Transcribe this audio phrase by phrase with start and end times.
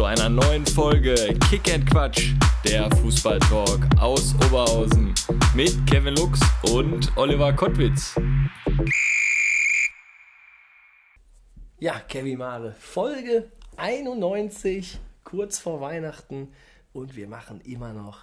[0.00, 1.14] Zu einer neuen Folge
[1.50, 2.32] Kick and Quatsch,
[2.64, 5.12] der Fußballtalk aus Oberhausen
[5.54, 6.40] mit Kevin Lux
[6.72, 8.18] und Oliver Kottwitz.
[11.78, 16.48] Ja, Kevin Mare, Folge 91, kurz vor Weihnachten
[16.94, 18.20] und wir machen immer noch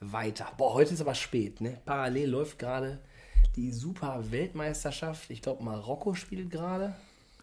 [0.00, 0.52] weiter.
[0.58, 1.80] Boah, heute ist aber spät, ne?
[1.86, 2.98] Parallel läuft gerade
[3.56, 5.30] die Super Weltmeisterschaft.
[5.30, 6.94] Ich glaube, Marokko spielt gerade.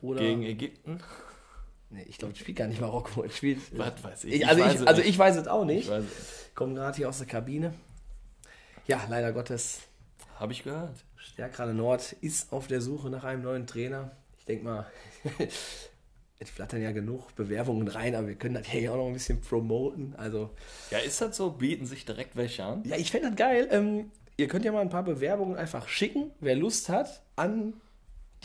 [0.04, 1.00] Oder Gegen Ägypten.
[1.90, 3.24] Nee, ich glaube, es spielt gar nicht Marokko.
[3.24, 3.60] Es spielt.
[3.78, 4.34] Was weiß ich?
[4.36, 5.86] Ich, also, Ich weiß ich, es also ich weiß es auch nicht.
[5.86, 6.50] Ich weiß es.
[6.56, 7.74] Komme gerade hier aus der Kabine.
[8.88, 9.80] Ja, leider Gottes.
[10.40, 10.96] Hab ich gehört.
[11.16, 14.12] Stärkrade Nord ist auf der Suche nach einem neuen Trainer.
[14.38, 14.86] Ich denke mal,
[16.40, 19.42] es flattern ja genug Bewerbungen rein, aber wir können das hier auch noch ein bisschen
[19.42, 20.14] promoten.
[20.18, 20.50] Also,
[20.92, 21.52] Ja, ist das so?
[21.52, 22.84] Bieten sich direkt welche an?
[22.86, 23.68] ja, ich fände das geil.
[23.72, 27.74] Ähm, ihr könnt ja mal ein paar Bewerbungen einfach schicken, wer Lust hat, an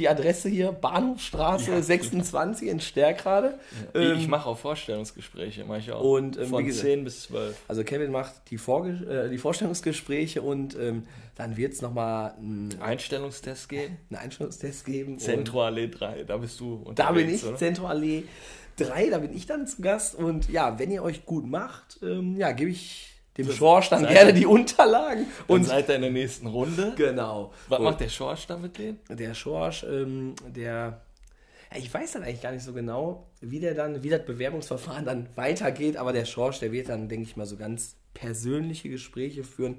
[0.01, 1.83] die Adresse hier, Bahnhofstraße Ja.
[1.83, 3.59] 26 in Stärkrade.
[3.95, 6.03] Ähm, ich mache auch Vorstellungsgespräche, mache ich auch.
[6.03, 7.57] Und, ähm, Von gesagt- 10 bis 12.
[7.69, 11.05] Also Kevin macht die, Vorge äh, die Vorstellungsgespräche und ähm,
[11.37, 13.97] dann wird es nochmal einen, Einstellungstest gehen.
[14.11, 15.19] einen Einstellungstest geben.
[15.19, 17.57] Zentroallee 3, da bist du Da bin ich, oder?
[17.57, 18.25] Zentralallee
[18.77, 20.15] 3, da bin ich dann zu Gast.
[20.15, 23.10] Und ja, wenn ihr euch gut macht, ähm, ja, gebe ich
[23.43, 25.27] dem Schorsch dann seid- gerne die Unterlagen.
[25.47, 26.93] Und seid ihr in der nächsten Runde?
[26.97, 27.53] genau.
[27.69, 28.99] Was und macht der Schorsch da mit denen?
[29.09, 31.01] der Schorsch, ähm, der.
[31.73, 35.05] Ja, ich weiß dann eigentlich gar nicht so genau, wie der dann, wie das Bewerbungsverfahren
[35.05, 39.45] dann weitergeht, aber der Schorsch, der wird dann, denke ich mal, so ganz persönliche Gespräche
[39.45, 39.79] führen.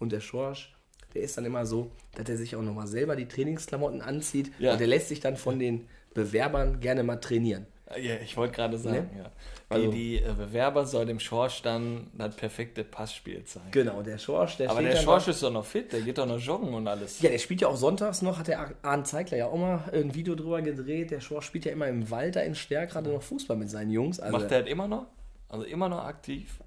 [0.00, 0.74] Und der Schorsch,
[1.14, 4.72] der ist dann immer so, dass er sich auch nochmal selber die Trainingsklamotten anzieht Ja.
[4.72, 7.66] und der lässt sich dann von den Bewerbern gerne mal trainieren.
[7.96, 9.18] Ja, ich wollte gerade sagen, Ne?
[9.22, 9.30] ja.
[9.70, 13.70] Also- die, die äh, Bewerber soll dem Schorsch dann das perfekte Passspiel zeigen.
[13.70, 16.38] Genau, der Schorsch, der Aber der Schorsch ist doch noch fit, der geht doch noch
[16.38, 17.20] joggen und alles.
[17.20, 20.14] Ja, der spielt ja auch sonntags noch, hat der Arndt Zeigler ja auch mal ein
[20.14, 21.10] Video drüber gedreht.
[21.10, 23.90] Der Schorsch spielt ja immer im Wald da in Stärk gerade noch Fußball mit seinen
[23.90, 24.20] Jungs.
[24.20, 25.06] Also Macht der das immer noch?
[25.48, 26.58] Also immer noch aktiv?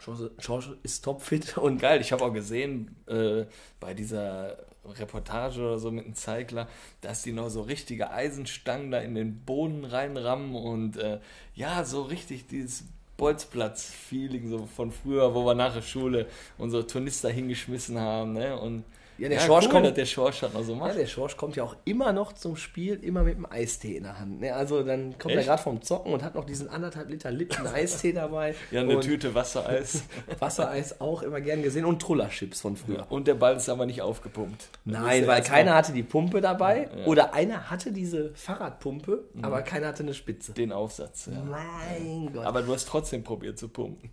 [0.00, 3.44] Schorsch, Schorsch ist topfit und Geil, ich habe auch gesehen äh,
[3.80, 6.68] bei dieser Reportage oder so mit dem Zeigler,
[7.00, 11.20] dass die noch so richtige Eisenstangen da in den Boden reinrammen und äh,
[11.54, 12.84] ja, so richtig dieses
[13.16, 16.26] Bolzplatz-Feeling so von früher, wo wir nach der Schule
[16.58, 18.58] unsere Turnister hingeschmissen haben, ne?
[18.58, 18.84] Und
[19.16, 21.62] Ja, der Schorsch cool, kommt- der Schorsch das noch so ja, der Schorsch kommt ja
[21.62, 24.40] auch immer noch zum Spiel, immer mit einem Eistee in der Hand.
[24.40, 24.52] Ne?
[24.52, 25.48] Also dann kommt er Echt?
[25.48, 28.54] gerade vom Zocken und hat noch diesen anderthalb Liter Lipton Eistee dabei.
[28.72, 30.02] Ja, eine Tüte Wassereis.
[30.40, 33.06] Wassereis auch immer gern gesehen und Trullerchips von früher.
[33.08, 34.68] Und der Ball ist aber nicht aufgepumpt.
[34.84, 37.06] Nein, weil keiner mal hatte die Pumpe dabei Ja.
[37.06, 39.44] oder einer hatte diese Fahrradpumpe, Mhm.
[39.44, 40.52] aber keiner hatte eine Spitze.
[40.54, 41.28] Den Aufsatz.
[41.32, 41.40] Ja.
[41.44, 42.44] Mein Gott.
[42.44, 44.10] Aber du hast trotzdem probiert zu pumpen.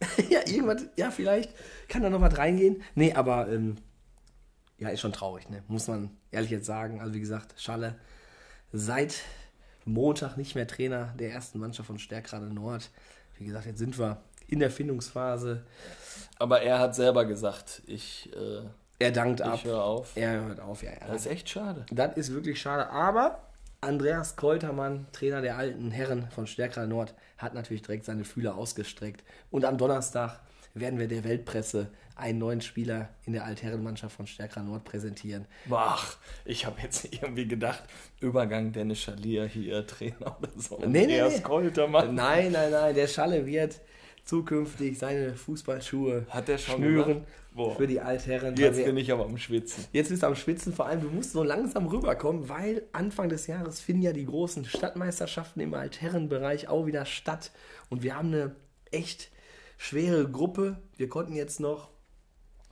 [0.30, 1.50] ja, irgendwas, ja, vielleicht
[1.88, 2.82] kann da noch was reingehen.
[2.94, 3.74] Nee, aber ähm,
[4.78, 5.62] ja, ist schon traurig, ne?
[5.68, 7.00] Muss man ehrlich jetzt sagen.
[7.00, 7.96] Also wie gesagt, Schalle
[8.72, 9.14] seit
[9.84, 12.90] Montag nicht mehr Trainer der ersten Mannschaft von Stärkrade Nord.
[13.38, 15.64] Wie gesagt, jetzt sind wir in der Findungsphase.
[16.38, 18.62] Aber er hat selber gesagt, ich, äh,
[18.98, 19.54] Er dankt ab.
[19.56, 20.12] ich höre auf.
[20.16, 20.90] Er hört auf, ja.
[20.92, 21.06] ja.
[21.06, 21.86] Das ist echt schade.
[21.90, 22.88] Das ist wirklich schade.
[22.90, 23.40] Aber
[23.80, 29.22] Andreas Koltermann, Trainer der alten Herren von Stärkrade Nord, hat natürlich direkt seine Fühler ausgestreckt.
[29.50, 30.40] Und am Donnerstag
[30.74, 35.46] werden wir der Weltpresse einen neuen Spieler in der Altherrenmannschaft von Stärkrade Nord präsentieren.
[35.70, 37.84] Ach, ich habe jetzt irgendwie gedacht,
[38.20, 40.78] Übergang Dennis Schalier hier, Trainer oder so.
[40.80, 41.42] Nee, nee, Andreas nee.
[41.42, 42.14] Koltermann.
[42.16, 43.80] Nein, nein, nein, der Schalle wird
[44.28, 47.24] zukünftig seine Fußballschuhe Hat der schon schnüren
[47.76, 48.54] für die Altherren.
[48.56, 49.86] Jetzt bin ich aber am Schwitzen.
[49.90, 53.46] Jetzt bist du am Schwitzen, vor allem du musst so langsam rüberkommen, weil Anfang des
[53.46, 57.52] Jahres finden ja die großen Stadtmeisterschaften im Altherrenbereich auch wieder statt.
[57.88, 58.54] Und wir haben eine
[58.90, 59.30] echt
[59.78, 60.76] schwere Gruppe.
[60.98, 61.88] Wir konnten jetzt noch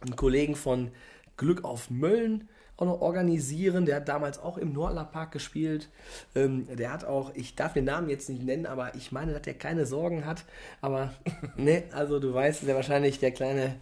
[0.01, 0.91] einen Kollegen von
[1.39, 3.87] Glück auf Mölln auch noch organisieren.
[3.87, 5.89] Der hat damals auch im Nordler Park gespielt.
[6.35, 9.47] Ähm, der hat auch, ich darf den Namen jetzt nicht nennen, aber ich meine, dass
[9.47, 10.45] er keine Sorgen hat.
[10.81, 11.13] Aber
[11.57, 13.77] ne, also du weißt, sehr wahrscheinlich der kleine,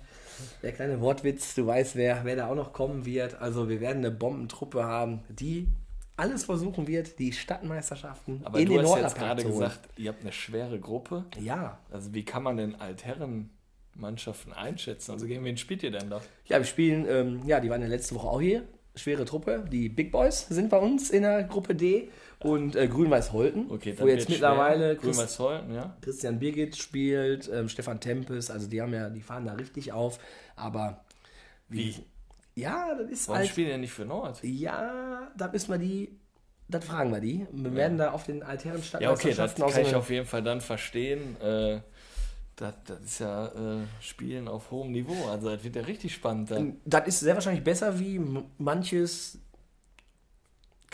[0.63, 3.41] der kleine Wortwitz, du weißt, wer, wer da auch noch kommen wird.
[3.41, 5.69] Also wir werden eine Bombentruppe haben, die
[6.17, 10.23] alles versuchen wird, die Stadtmeisterschaften Aber in du den hast jetzt gerade gesagt, ihr habt
[10.23, 11.25] eine schwere Gruppe.
[11.41, 15.11] Ja, Also wie kann man denn Altherrenmannschaften einschätzen?
[15.11, 16.21] Also gegen wen spielt ihr denn da?
[16.47, 18.63] Ja, wir spielen, ähm, ja, die waren ja letzte Woche auch hier.
[18.97, 19.65] Schwere Truppe.
[19.71, 23.71] Die Big Boys sind bei uns in der Gruppe D und äh, Grün-Weiß-Holten.
[23.71, 24.97] Okay, wo jetzt mittlerweile schwer.
[24.97, 25.97] Chris, Grün-Weiß Holten, ja.
[26.01, 30.19] Christian Birgit spielt, ähm, Stefan Tempes, also die haben ja, die fahren da richtig auf.
[30.55, 31.05] Aber
[31.69, 31.95] Wie?
[32.55, 33.51] Ja, das ist Warum halt.
[33.51, 34.39] spielen die nicht für Nord?
[34.43, 36.19] Ja, da müssen wir die.
[36.69, 37.47] Das fragen wir die.
[37.53, 40.43] Wir werden da auf den alteren Ja, okay, das Stadtmeisterschaften kann ich auf jeden Fall
[40.43, 41.37] dann verstehen.
[41.43, 41.81] Äh,
[42.57, 45.29] das, das ist ja äh, Spielen auf hohem Niveau.
[45.29, 46.77] Also das wird ja richtig spannend dann.
[46.85, 48.21] Das ist sehr wahrscheinlich besser wie
[48.59, 49.39] manches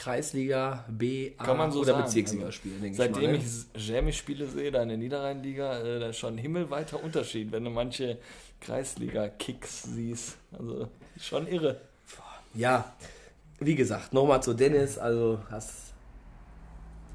[0.00, 2.04] Kreisliga, B, A Kann man so oder sagen.
[2.04, 3.04] Bezirksliga-Spiel, denke ich mal.
[3.04, 3.36] Seitdem ne?
[3.36, 7.64] ich Jeremy-Spiele sehe, da in der Niederrhein-Liga, äh, da ist schon ein himmelweiter Unterschied, wenn
[7.64, 8.16] du manche
[8.60, 10.38] Kreisliga-Kicks siehst.
[10.52, 11.82] Also schon irre.
[12.54, 12.94] Ja,
[13.58, 14.96] wie gesagt, nochmal zu Dennis.
[14.96, 15.92] Also hast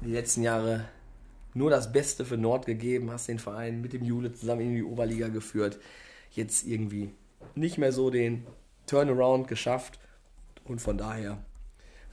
[0.02, 0.84] die letzten Jahre
[1.56, 4.84] nur das Beste für Nord gegeben, hast den Verein mit dem Jule zusammen in die
[4.84, 5.78] Oberliga geführt.
[6.32, 7.10] Jetzt irgendwie
[7.54, 8.46] nicht mehr so den
[8.86, 9.98] Turnaround geschafft.
[10.64, 11.38] Und von daher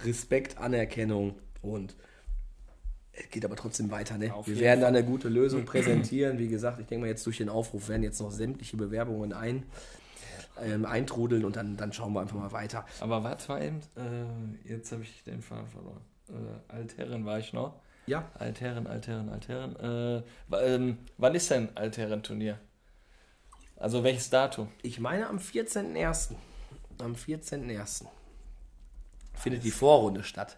[0.03, 1.95] Respekt, Anerkennung und
[3.11, 4.17] es geht aber trotzdem weiter.
[4.17, 4.33] Ne?
[4.33, 4.95] Auf Wir werden da Fall.
[4.95, 6.39] eine gute Lösung präsentieren.
[6.39, 9.65] Wie gesagt, ich denke mal, jetzt durch den Aufruf werden jetzt noch sämtliche Bewerbungen ein,
[10.61, 12.85] ähm, eintrudeln und dann, dann schauen wir einfach mal weiter.
[13.01, 16.01] Aber warte mal eben, äh, jetzt habe ich den Faden verloren.
[16.29, 17.75] Äh, Altherren war ich noch.
[18.05, 20.23] Ja, Altherren, Altherren, Altherren.
[20.51, 22.59] Äh, ähm, wann ist denn Altherren-Turnier?
[23.77, 24.69] Also welches Datum?
[24.81, 26.35] Ich meine am 14.01.
[26.99, 28.05] Am 14.01.
[29.35, 30.57] findet die Vorrunde statt.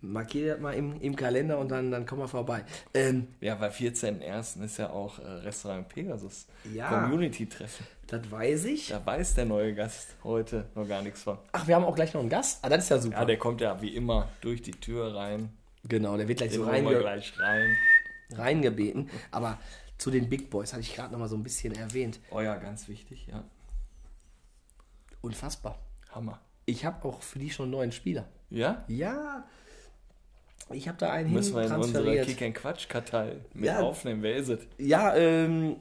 [0.00, 2.64] Markiert das mal im, im Kalender und dann, dann kommen wir vorbei.
[2.94, 4.62] Ähm, Ja, weil 14.01.
[4.64, 6.46] ist ja auch äh, Restaurant Pegasus.
[6.72, 6.88] Ja.
[6.88, 7.84] Community-Treffen.
[8.06, 8.88] das weiß ich.
[8.88, 11.38] Da weiß der neue Gast heute noch gar nichts von.
[11.50, 12.60] Ach, wir haben auch gleich noch einen Gast.
[12.62, 13.16] Ah, das ist ja super.
[13.16, 15.52] Ja, der kommt ja wie immer durch die Tür rein.
[15.84, 17.76] Genau, der wird gleich Den so reinge gleich rein.
[18.32, 19.10] reingebeten.
[19.30, 19.58] Aber
[19.98, 22.20] zu den Big Boys hatte ich gerade noch mal so ein bisschen erwähnt.
[22.30, 23.44] Oh ja, ganz wichtig, ja.
[25.20, 25.78] Unfassbar.
[26.10, 26.40] Hammer.
[26.66, 28.28] Ich habe auch für die schon einen neuen Spieler.
[28.50, 28.84] Ja?
[28.88, 29.44] Ja,
[30.70, 32.26] ich habe da einen Müssen wir in unsere transferiert.
[32.26, 33.80] Kick and Quatsch Kartei mit Ja.
[33.80, 34.22] aufnehmen.
[34.22, 34.60] Wer ist es?
[34.78, 35.76] Ja, ähm,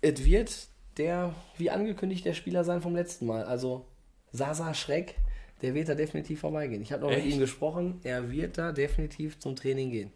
[0.00, 3.44] es wird der, wie angekündigt, der Spieler sein vom letzten Mal.
[3.44, 3.86] Also
[4.32, 5.16] Sasa Schreck,
[5.62, 6.82] der wird da definitiv vorbeigehen.
[6.82, 7.34] Ich habe noch mit Echt?
[7.34, 10.12] ihm gesprochen, er wird da definitiv zum Training gehen.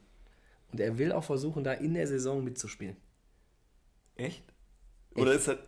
[0.73, 2.97] Und er will auch versuchen, da in der Saison mitzuspielen.
[4.17, 4.43] Echt?
[5.15, 5.59] Oder ist das.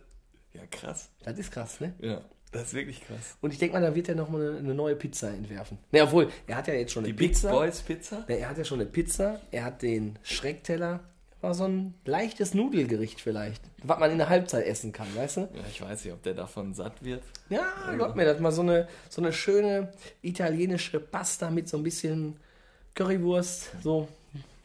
[0.53, 1.09] Ja, krass.
[1.23, 1.93] Das ist krass, ne?
[1.99, 2.21] Ja,
[2.51, 3.37] das ist wirklich krass.
[3.41, 5.77] Und ich denke mal, da wird er noch mal eine, eine neue Pizza entwerfen.
[5.91, 7.51] Ne, obwohl, er hat ja jetzt schon eine Die Big Pizza.
[7.51, 8.25] Boys Pizza?
[8.27, 11.01] Ne, er hat ja schon eine Pizza, er hat den Schreckteller.
[11.41, 15.41] War so ein leichtes Nudelgericht vielleicht, was man in der Halbzeit essen kann, weißt du?
[15.41, 17.21] Ja, ich weiß nicht, ob der davon satt wird.
[17.49, 19.91] Ja, glaub mir, das mal so eine, so eine schöne
[20.23, 22.37] italienische Pasta mit so ein bisschen
[22.95, 24.07] Currywurst, so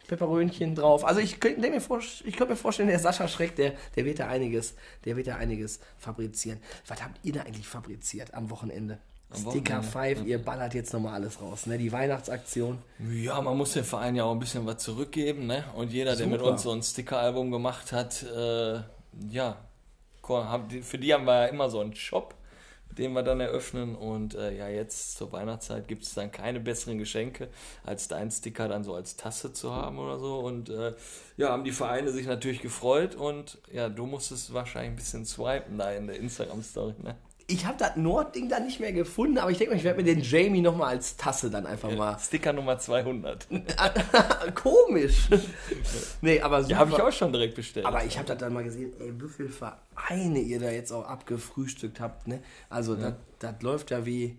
[0.07, 1.05] Peperönchen drauf.
[1.05, 4.19] Also ich könnte mir, vor, ich könnte mir vorstellen, der Sascha Schreck, der, der wird
[4.19, 6.59] da einiges, der wird da einiges fabrizieren.
[6.87, 8.99] Was habt ihr da eigentlich fabriziert am Wochenende?
[9.35, 10.15] Sticker Wochenende?
[10.21, 11.77] 5, ihr ballert jetzt nochmal alles raus, ne?
[11.77, 12.79] Die Weihnachtsaktion.
[13.11, 15.63] Ja, man muss dem Verein ja auch ein bisschen was zurückgeben, ne?
[15.75, 16.51] Und jeder, der mit Super.
[16.51, 18.79] uns so ein Sticker-Album gemacht hat, äh,
[19.29, 19.57] ja,
[20.81, 22.35] für die haben wir ja immer so einen Shop,
[22.97, 23.95] den wir dann eröffnen.
[23.95, 27.49] Und äh, ja, jetzt zur Weihnachtszeit gibt es dann keine besseren Geschenke,
[27.83, 30.39] als deinen Sticker dann so als Tasse zu haben oder so.
[30.39, 30.93] Und äh,
[31.37, 33.15] ja, haben die Vereine sich natürlich gefreut.
[33.15, 37.15] Und ja, du musstest wahrscheinlich ein bisschen swipen da in der Instagram-Story, ne?
[37.47, 40.05] Ich habe das Nordding da nicht mehr gefunden, aber ich denke mal, ich werde mir
[40.05, 42.17] den Jamie nochmal als Tasse dann einfach mal.
[42.17, 43.47] Sticker Nummer 200.
[44.55, 45.27] Komisch.
[46.21, 46.71] nee, aber super.
[46.73, 47.85] Ja, habe ich auch schon direkt bestellt.
[47.85, 51.05] Aber ich habe das dann mal gesehen, ey, wie viele Vereine ihr da jetzt auch
[51.05, 52.41] abgefrühstückt habt, ne?
[52.69, 54.37] Also das das läuft ja wie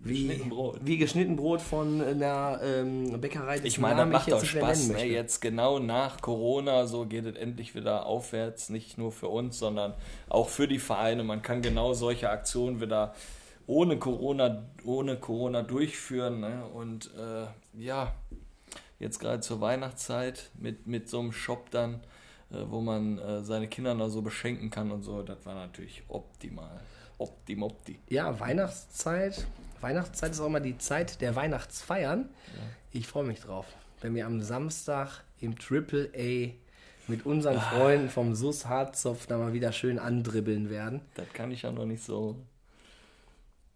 [0.00, 0.80] wie Geschnitten Brot.
[0.82, 3.60] wie geschnitten Brot von einer ähm, Bäckerei.
[3.62, 4.88] Ich meine, das macht mehr Spaß.
[4.88, 5.04] Ne?
[5.04, 8.68] Jetzt genau nach Corona, so geht es endlich wieder aufwärts.
[8.68, 9.94] Nicht nur für uns, sondern
[10.28, 11.24] auch für die Vereine.
[11.24, 13.14] Man kann genau solche Aktionen wieder
[13.66, 16.40] ohne Corona, ohne Corona durchführen.
[16.40, 16.64] Ne?
[16.74, 17.46] Und äh,
[17.82, 18.14] ja,
[18.98, 22.00] jetzt gerade zur Weihnachtszeit mit, mit so einem Shop dann,
[22.50, 26.02] äh, wo man äh, seine Kinder noch so beschenken kann und so, das war natürlich
[26.08, 26.80] optimal.
[27.18, 27.98] Optim, opti.
[28.08, 29.46] Ja, Weihnachtszeit.
[29.80, 32.28] Weihnachtszeit ist auch immer die Zeit der Weihnachtsfeiern.
[32.92, 33.66] Ich freue mich drauf,
[34.00, 36.50] wenn wir am Samstag im Triple A
[37.10, 37.60] mit unseren Ah.
[37.60, 41.02] Freunden vom SUS Harzopf da mal wieder schön andribbeln werden.
[41.14, 42.36] Das kann ich ja noch nicht so.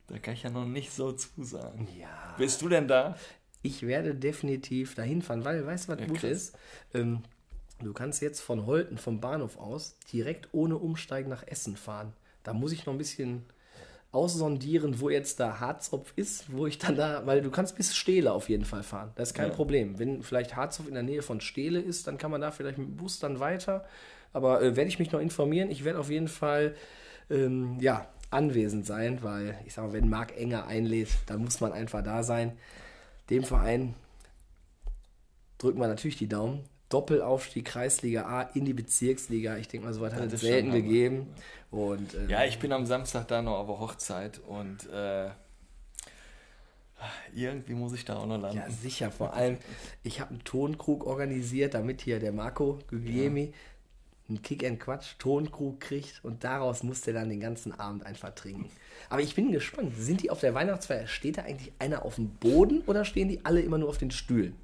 [0.06, 1.86] Da kann ich ja noch nicht so zusagen.
[1.98, 2.34] Ja.
[2.38, 3.16] Bist du denn da?
[3.60, 6.30] Ich werde definitiv dahin fahren, weil, weißt du, was Ja, gut krass.
[6.30, 6.58] ist?
[6.94, 7.22] Ähm,
[7.80, 12.14] du kannst jetzt von Holten, vom Bahnhof aus, direkt ohne Umsteigen nach Essen fahren.
[12.48, 13.42] Da muss ich noch ein bisschen
[14.10, 18.32] aussondieren, wo jetzt da Harzopf ist, wo ich dann da, weil du kannst bis Steele
[18.32, 19.12] auf jeden Fall fahren.
[19.16, 19.54] Das ist kein Ja.
[19.54, 19.98] Problem.
[19.98, 22.88] Wenn vielleicht Harzopf in der Nähe von Steele ist, dann kann man da vielleicht mit
[22.88, 23.84] dem Bus dann weiter.
[24.32, 25.70] Aber äh, werde ich mich noch informieren.
[25.70, 26.74] Ich werde auf jeden Fall
[27.28, 31.72] ähm, ja, anwesend sein, weil ich sage mal, wenn Marc Enger einlädt, dann muss man
[31.72, 32.56] einfach da sein.
[33.28, 33.94] Dem Verein
[35.58, 36.64] drücken wir natürlich die Daumen.
[36.88, 39.56] Doppelaufstieg Kreisliga A in die Bezirksliga.
[39.56, 41.26] Ich denke mal, so was hat es selten gegeben.
[41.70, 45.28] Und ähm, Ja, ich bin am Samstag da noch auf der Hochzeit und äh,
[47.34, 48.56] irgendwie muss ich da auch noch landen.
[48.56, 49.10] Ja, sicher.
[49.10, 49.58] Vor allem,
[50.02, 53.52] ich habe einen Tonkrug organisiert, damit hier der Marco Guglielmi
[54.28, 58.34] einen Kick and Quatsch Tonkrug kriegt und daraus muss der dann den ganzen Abend einfach
[58.34, 58.68] trinken.
[59.08, 59.92] Aber ich bin gespannt.
[59.96, 61.06] Sind die auf der Weihnachtsfeier?
[61.06, 64.10] Steht da eigentlich einer auf dem Boden oder stehen die alle immer nur auf den
[64.10, 64.54] Stühlen?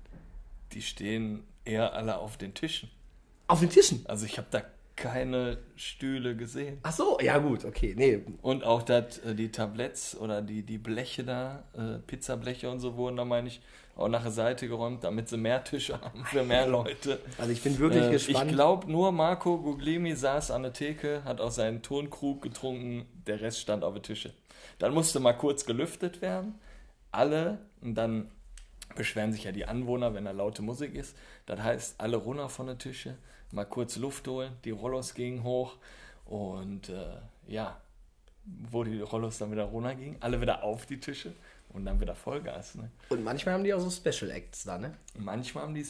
[0.72, 2.90] Die stehen eher alle auf den Tischen.
[3.46, 4.04] Auf den Tischen?
[4.06, 4.62] Also ich habe da
[4.96, 6.78] keine Stühle gesehen.
[6.84, 7.94] Ach so, ja gut, okay.
[7.96, 12.78] Nee, Und auch dat, äh, die Tabletts oder die, die Bleche da, äh, Pizzableche und
[12.78, 13.60] so wurden da, meine ich,
[13.96, 17.18] auch nach der Seite geräumt, damit sie mehr Tische haben für mehr Leute.
[17.38, 18.50] also ich bin wirklich Äh, gespannt.
[18.50, 23.40] Ich glaube, nur Marco Guglielmi saß an der Theke, hat aus seinem Tonkrug getrunken, der
[23.40, 24.32] Rest stand auf den Tische.
[24.78, 26.54] Dann musste mal kurz gelüftet werden.
[27.10, 28.30] Alle, und dann
[28.96, 31.16] beschweren sich ja die Anwohner, wenn da laute Musik ist.
[31.46, 33.16] Das heißt, alle runter von der Tische,
[33.50, 35.76] mal kurz Luft holen, die Rollos gingen hoch
[36.26, 37.80] und äh, ja,
[38.44, 41.32] wo die Rollos dann wieder runtergingen, alle wieder auf die Tische
[41.70, 42.76] und dann wieder Vollgas.
[42.76, 42.90] Ne?
[43.08, 44.94] und manchmal haben die auch so Special Acts da, ne?
[45.18, 45.84] Manchmal haben die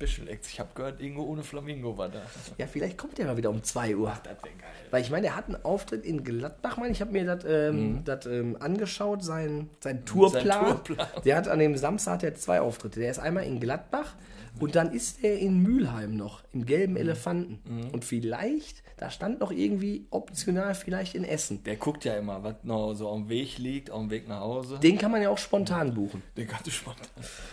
[0.00, 0.48] Special Acts.
[0.48, 2.22] Ich habe gehört, Ingo ohne Flamingo war da.
[2.56, 4.12] Ja, vielleicht kommt der mal wieder um 2 Uhr.
[4.22, 4.70] Das wäre geil.
[4.90, 7.00] Weil ich meine, der hat einen Auftritt in Gladbach, meine ich.
[7.00, 10.82] Habe mir das ähm, das, ähm, angeschaut, sein, sein Tourplan.
[10.84, 11.06] Tourplan.
[11.24, 13.00] Der hat an dem Samstag hat er zwei Auftritte.
[13.00, 14.14] Der ist einmal in Gladbach
[14.60, 17.58] und dann ist er in Mülheim noch, im gelben Elefanten.
[17.92, 21.64] Und vielleicht, da stand noch irgendwie optional vielleicht in Essen.
[21.64, 24.78] Der guckt ja immer, was noch so am Weg liegt, auf dem Weg nach Hause.
[24.78, 26.22] Den kann man ja auch spontan buchen.
[26.36, 27.06] Den kannst du spontan.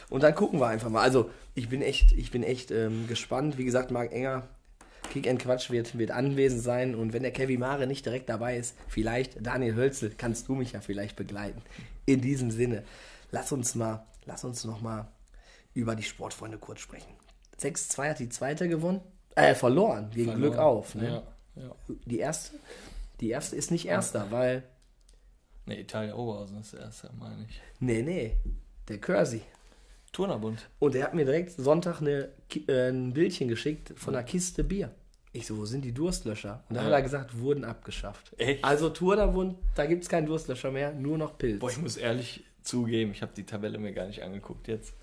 [0.09, 1.01] Und dann gucken wir einfach mal.
[1.01, 3.57] Also, ich bin echt, ich bin echt ähm, gespannt.
[3.57, 4.47] Wie gesagt, Marc Enger,
[5.09, 6.93] Kick and Quatsch wird, wird anwesend sein.
[6.93, 10.73] Und wenn der Kevin Mare nicht direkt dabei ist, vielleicht Daniel Hölzel, kannst du mich
[10.73, 11.61] ja vielleicht begleiten.
[12.05, 12.83] In diesem Sinne,
[13.31, 15.07] lass uns mal, lass uns noch mal
[15.77, 17.13] über die Sportfreunde kurz sprechen.
[17.59, 19.01] 6-2 hat die zweite gewonnen,
[19.35, 20.95] äh, verloren, gegen Glück auf.
[20.95, 21.23] Ne?
[21.55, 21.75] Ja, ja.
[22.05, 22.57] Die erste,
[23.19, 24.63] die erste ist nicht erster, weil,
[25.65, 27.61] Ne, Italia Oberhausen ist der erste, meine ich.
[27.79, 28.37] nee, nee,
[28.87, 29.41] der Cursi.
[30.13, 30.69] Turnerbund.
[30.79, 32.29] Und er hat mir direkt Sonntag eine,
[32.67, 34.91] äh, ein Bildchen geschickt von einer Kiste Bier.
[35.33, 36.63] Ich so, wo sind die Durstlöscher?
[36.69, 38.31] Und dann hat er gesagt, wurden abgeschafft.
[38.39, 38.63] Echt?
[38.63, 41.59] Also Turnerbund, da gibt es keinen Durstlöscher mehr, nur noch Pilz.
[41.59, 44.93] Boah, ich muss ehrlich zugeben, ich habe die Tabelle mir gar nicht angeguckt jetzt.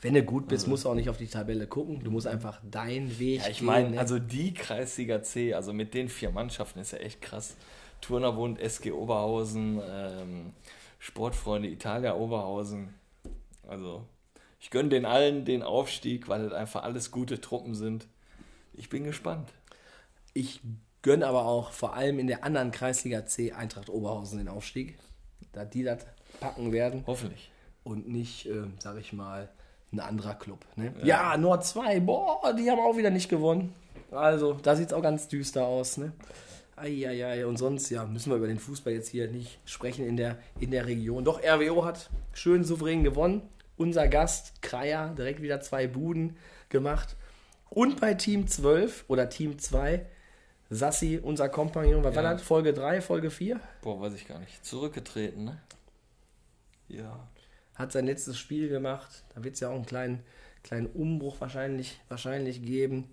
[0.00, 2.04] Wenn du gut bist, musst du auch nicht auf die Tabelle gucken.
[2.04, 3.98] Du musst einfach deinen Weg Ja, ich gehen, meine, ne?
[3.98, 7.56] also die Kreisliga C, also mit den vier Mannschaften ist ja echt krass.
[8.00, 10.52] Turnerbund, SG Oberhausen, ähm,
[11.00, 12.94] Sportfreunde Italia Oberhausen.
[13.66, 14.04] Also
[14.60, 18.06] ich gönne den allen den Aufstieg, weil das einfach alles gute Truppen sind.
[18.74, 19.50] Ich bin gespannt.
[20.32, 20.60] Ich
[21.02, 24.96] gönne aber auch vor allem in der anderen Kreisliga C Eintracht Oberhausen den Aufstieg.
[25.52, 26.06] Da die das
[26.40, 27.50] packen werden Hoffentlich.
[27.82, 29.48] und nicht, äh, sag ich mal,
[29.92, 30.64] ein anderer Club.
[30.76, 30.94] Ne?
[31.02, 31.36] Ja.
[31.36, 33.74] Nord 2, boah, die haben auch wieder nicht gewonnen.
[34.10, 35.96] Also, da sieht es auch ganz düster aus.
[35.96, 36.12] Ne?
[36.76, 40.38] Eieiei, und sonst, ja, müssen wir über den Fußball jetzt hier nicht sprechen in der,
[40.60, 41.24] in der Region.
[41.24, 43.42] Doch, RWO hat schön souverän gewonnen.
[43.76, 46.36] Unser Gast, Kreier, direkt wieder zwei Buden
[46.68, 47.16] gemacht.
[47.70, 50.04] Und bei Team 12 oder Team 2,
[50.70, 52.32] Sassi, unser Kompagnon, was war Ja.
[52.34, 52.42] das?
[52.42, 53.60] Folge 3, Folge 4?
[53.82, 54.64] Boah, weiß ich gar nicht.
[54.64, 55.60] Zurückgetreten, ne?
[56.88, 57.28] Ja.
[57.78, 59.24] Hat sein letztes Spiel gemacht.
[59.34, 60.20] Da wird es ja auch einen kleinen,
[60.62, 63.08] kleinen Umbruch wahrscheinlich, wahrscheinlich geben.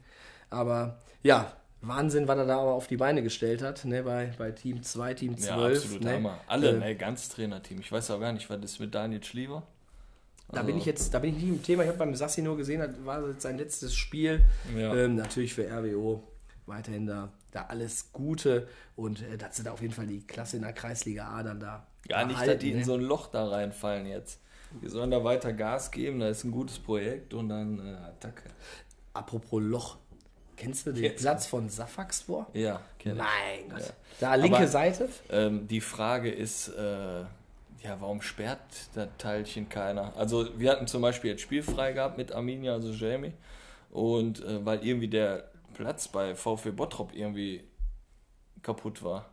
[0.49, 4.51] Aber ja, Wahnsinn, was er da aber auf die Beine gestellt hat, ne, bei, bei
[4.51, 5.47] Team 2, Team 12.
[5.47, 6.13] Ja, absolut ne.
[6.13, 6.39] Hammer.
[6.47, 7.79] Alle, Äh, ne, ganz Trainerteam.
[7.79, 9.63] Ich weiß auch gar nicht, was ist mit Daniel Schliever?
[10.51, 11.83] Da bin ich jetzt, da bin ich nicht im Thema.
[11.83, 14.45] Ich habe beim Sassi nur gesehen, das war jetzt sein letztes Spiel.
[14.77, 14.95] Ja.
[14.95, 16.23] Ähm, natürlich für RWO
[16.67, 20.57] weiterhin da, da alles Gute und äh, dass sie da auf jeden Fall die Klasse
[20.57, 21.87] in der Kreisliga A dann da.
[22.07, 22.85] Ja, nicht, dass die in ne?
[22.85, 24.39] so ein Loch da reinfallen jetzt.
[24.81, 28.49] Wir sollen da weiter Gas geben, da ist ein gutes Projekt und dann äh, Attacke.
[29.13, 29.97] Apropos Loch.
[30.57, 31.21] Kennst du den Jetzt.
[31.21, 32.47] Platz von Safaxpor?
[32.53, 33.17] Ja, kenn ich.
[33.17, 33.79] Mein Gott.
[33.87, 33.93] Ja.
[34.21, 35.09] Da linke Aber- Seite.
[35.29, 38.59] Ähm, die Frage ist, äh, ja, warum sperrt
[38.93, 40.13] das Teilchen keiner?
[40.15, 43.33] Also wir hatten zum Beispiel jetzt spielfrei gehabt mit Arminia, also Jamie.
[43.91, 47.63] Und äh, weil irgendwie der Platz bei VfB Bottrop irgendwie
[48.61, 49.25] kaputt war.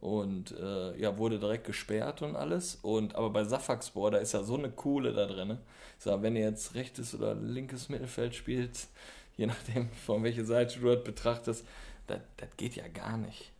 [0.00, 2.78] Und äh, ja, wurde direkt gesperrt und alles.
[2.82, 5.48] Und aber bei Safaxpor, da ist ja so eine Kohle da drin.
[5.48, 5.58] ne?
[5.98, 8.86] Ich wenn ihr jetzt rechtes oder linkes Mittelfeld spielt,
[9.36, 11.66] je nachdem von welcher Seite du das betrachtest,
[12.06, 13.52] das, das geht ja gar nicht.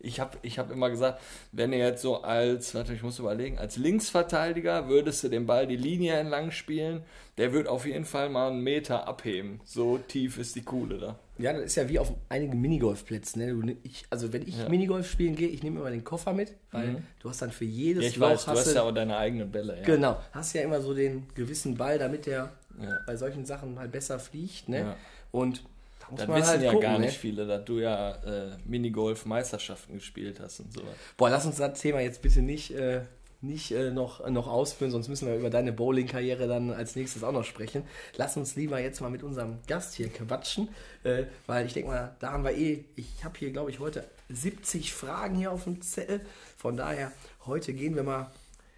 [0.00, 1.20] Ich habe ich hab immer gesagt,
[1.52, 5.66] wenn ihr jetzt so als, warte, ich muss überlegen, als Linksverteidiger würdest du den Ball
[5.66, 7.02] die Linie entlang spielen,
[7.38, 9.60] der wird auf jeden Fall mal einen Meter abheben.
[9.64, 11.18] So tief ist die Kuhle da.
[11.36, 13.64] Ja, das ist ja wie auf einigen Minigolfplätzen.
[13.64, 13.76] Ne?
[13.82, 14.68] Ich, also wenn ich Ja.
[14.68, 18.04] Minigolf spielen gehe, ich nehme immer den Koffer mit, weil du hast dann für jedes
[18.04, 19.76] Ja, ich Loch weiß, du hast du- ja auch deine eigenen Bälle.
[19.78, 19.82] Ja.
[19.84, 22.98] Genau, hast ja immer so den gewissen Ball, damit der Ja.
[23.06, 24.68] bei solchen Sachen mal besser fliegt.
[24.68, 24.94] Ne?
[25.32, 25.64] Und
[26.00, 27.06] da muss Das man wissen halt ja gucken, gar ne?
[27.06, 30.82] nicht viele, dass du ja äh, Minigolf-Meisterschaften gespielt hast und so.
[31.16, 33.00] Boah, lass uns das Thema jetzt bitte nicht, äh,
[33.46, 37.32] nicht äh, noch, noch ausführen, sonst müssen wir über deine Bowling-Karriere dann als nächstes auch
[37.32, 37.84] noch sprechen.
[38.16, 40.68] Lass uns lieber jetzt mal mit unserem Gast hier quatschen,
[41.04, 44.04] äh, weil ich denke mal, da haben wir eh, ich habe hier, glaube ich, heute
[44.28, 46.20] 70 Fragen hier auf dem Zettel.
[46.56, 47.12] Von daher,
[47.46, 48.30] heute gehen wir mal,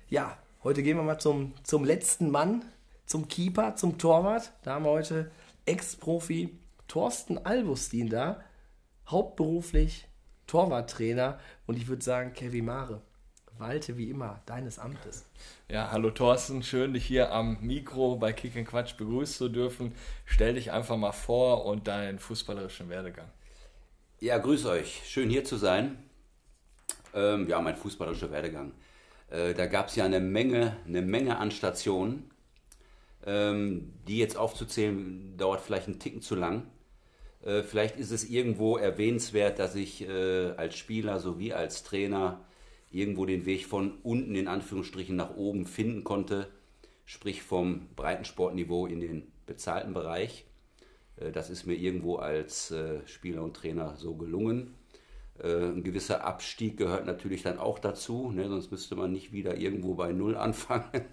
[0.09, 2.65] ja, heute gehen wir mal zum, zum letzten Mann,
[3.07, 4.53] zum Keeper, zum Torwart.
[4.63, 5.31] Da haben wir heute
[5.65, 6.59] Ex-Profi
[6.89, 8.43] Thorsten Albustin da,
[9.09, 10.09] hauptberuflich
[10.47, 13.03] Torwarttrainer und ich würde sagen, Kevin Mare,
[13.59, 15.25] walte wie immer deines Amtes.
[15.69, 19.93] Ja, hallo Thorsten, schön dich hier am Mikro bei Kick and Quatsch begrüßen zu dürfen.
[20.25, 23.29] Stell dich einfach mal vor und deinen fußballerischen Werdegang.
[24.21, 25.03] Ja, grüß euch.
[25.07, 25.99] Schön hier zu sein.
[27.15, 28.73] Ähm, ja, mein fußballerischer Werdegang.
[29.31, 32.31] Äh, da gab es ja eine Menge, eine Menge an Stationen.
[33.25, 36.71] Ähm, die jetzt aufzuzählen, dauert vielleicht einen Ticken zu lang.
[37.45, 42.45] Äh, vielleicht ist es irgendwo erwähnenswert, dass ich äh, als Spieler sowie als Trainer
[42.91, 46.49] irgendwo den Weg von unten in Anführungsstrichen nach oben finden konnte,
[47.05, 50.45] sprich vom Breitensportniveau in den bezahlten Bereich.
[51.17, 54.75] Äh, Das ist mir irgendwo als äh, Spieler und Trainer so gelungen.
[55.43, 58.49] Äh, Ein gewisser Abstieg gehört natürlich dann auch dazu, ne?
[58.49, 61.05] sonst müsste man nicht wieder irgendwo bei Null anfangen.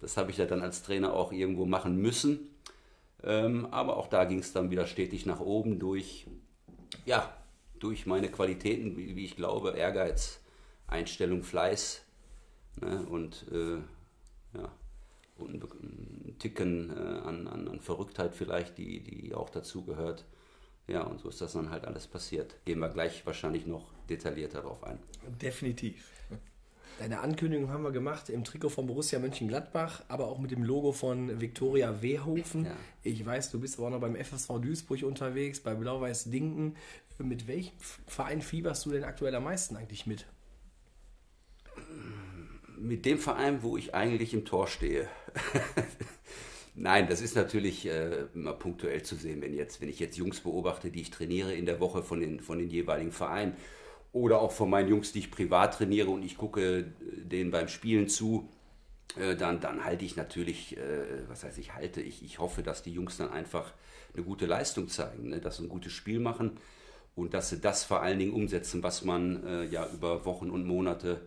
[0.00, 2.50] Das habe ich ja dann als Trainer auch irgendwo machen müssen.
[3.22, 6.26] Ähm, Aber auch da ging es dann wieder stetig nach oben durch,
[7.06, 7.32] ja,
[7.80, 10.40] durch meine Qualitäten, wie wie ich glaube, Ehrgeiz,
[10.88, 12.02] Einstellung, Fleiß
[12.80, 13.06] ne?
[13.08, 13.76] und äh,
[14.58, 14.72] ja,
[15.38, 20.24] und ein, Ticken äh, an, an, an Verrücktheit vielleicht, die, die auch dazu gehört.
[20.86, 22.54] Ja, und so ist das dann halt alles passiert.
[22.64, 24.98] Gehen wir gleich wahrscheinlich noch detaillierter darauf ein.
[25.40, 26.10] Definitiv.
[26.98, 30.90] Deine Ankündigung haben wir gemacht im Trikot von Borussia Mönchengladbach, aber auch mit dem Logo
[30.90, 32.64] von Viktoria Wehofen.
[32.64, 32.76] Ja.
[33.04, 36.74] Ich weiß, du bist aber auch noch beim FSV Duisburg unterwegs, bei Blau-Weiß Dinken.
[37.18, 37.76] Mit welchem
[38.06, 40.26] Verein fieberst du denn aktuell am meisten eigentlich mit?
[42.80, 45.08] Mit dem Verein, wo ich eigentlich im Tor stehe.
[46.74, 50.40] Nein, das ist natürlich äh, immer punktuell zu sehen, wenn, jetzt, wenn ich jetzt Jungs
[50.40, 53.56] beobachte, die ich trainiere in der Woche von den, von den jeweiligen Vereinen
[54.12, 56.84] oder auch von meinen Jungs, die ich privat trainiere und ich gucke äh,
[57.24, 58.48] denen beim Spielen zu,
[59.16, 62.82] äh, dann, dann halte ich natürlich, äh, was heißt ich halte, ich, ich hoffe, dass
[62.82, 63.72] die Jungs dann einfach
[64.14, 65.40] eine gute Leistung zeigen, ne?
[65.40, 66.58] dass sie ein gutes Spiel machen
[67.16, 70.64] und dass sie das vor allen Dingen umsetzen, was man äh, ja über Wochen und
[70.64, 71.20] Monate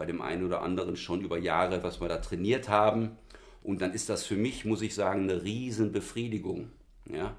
[0.00, 3.18] bei dem einen oder anderen schon über Jahre, was wir da trainiert haben.
[3.62, 6.70] Und dann ist das für mich, muss ich sagen, eine Riesenbefriedigung.
[7.04, 7.36] Ja?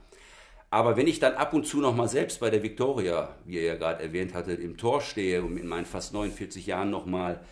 [0.70, 3.64] Aber wenn ich dann ab und zu noch mal selbst bei der Viktoria, wie ihr
[3.64, 7.44] ja gerade erwähnt hattet, im Tor stehe und in meinen fast 49 Jahren noch mal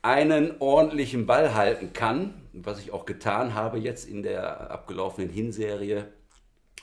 [0.00, 6.06] einen ordentlichen Ball halten kann, was ich auch getan habe jetzt in der abgelaufenen Hinserie,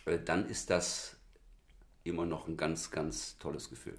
[0.04, 1.16] äh, dann ist das
[2.04, 3.96] immer noch ein ganz, ganz tolles Gefühl.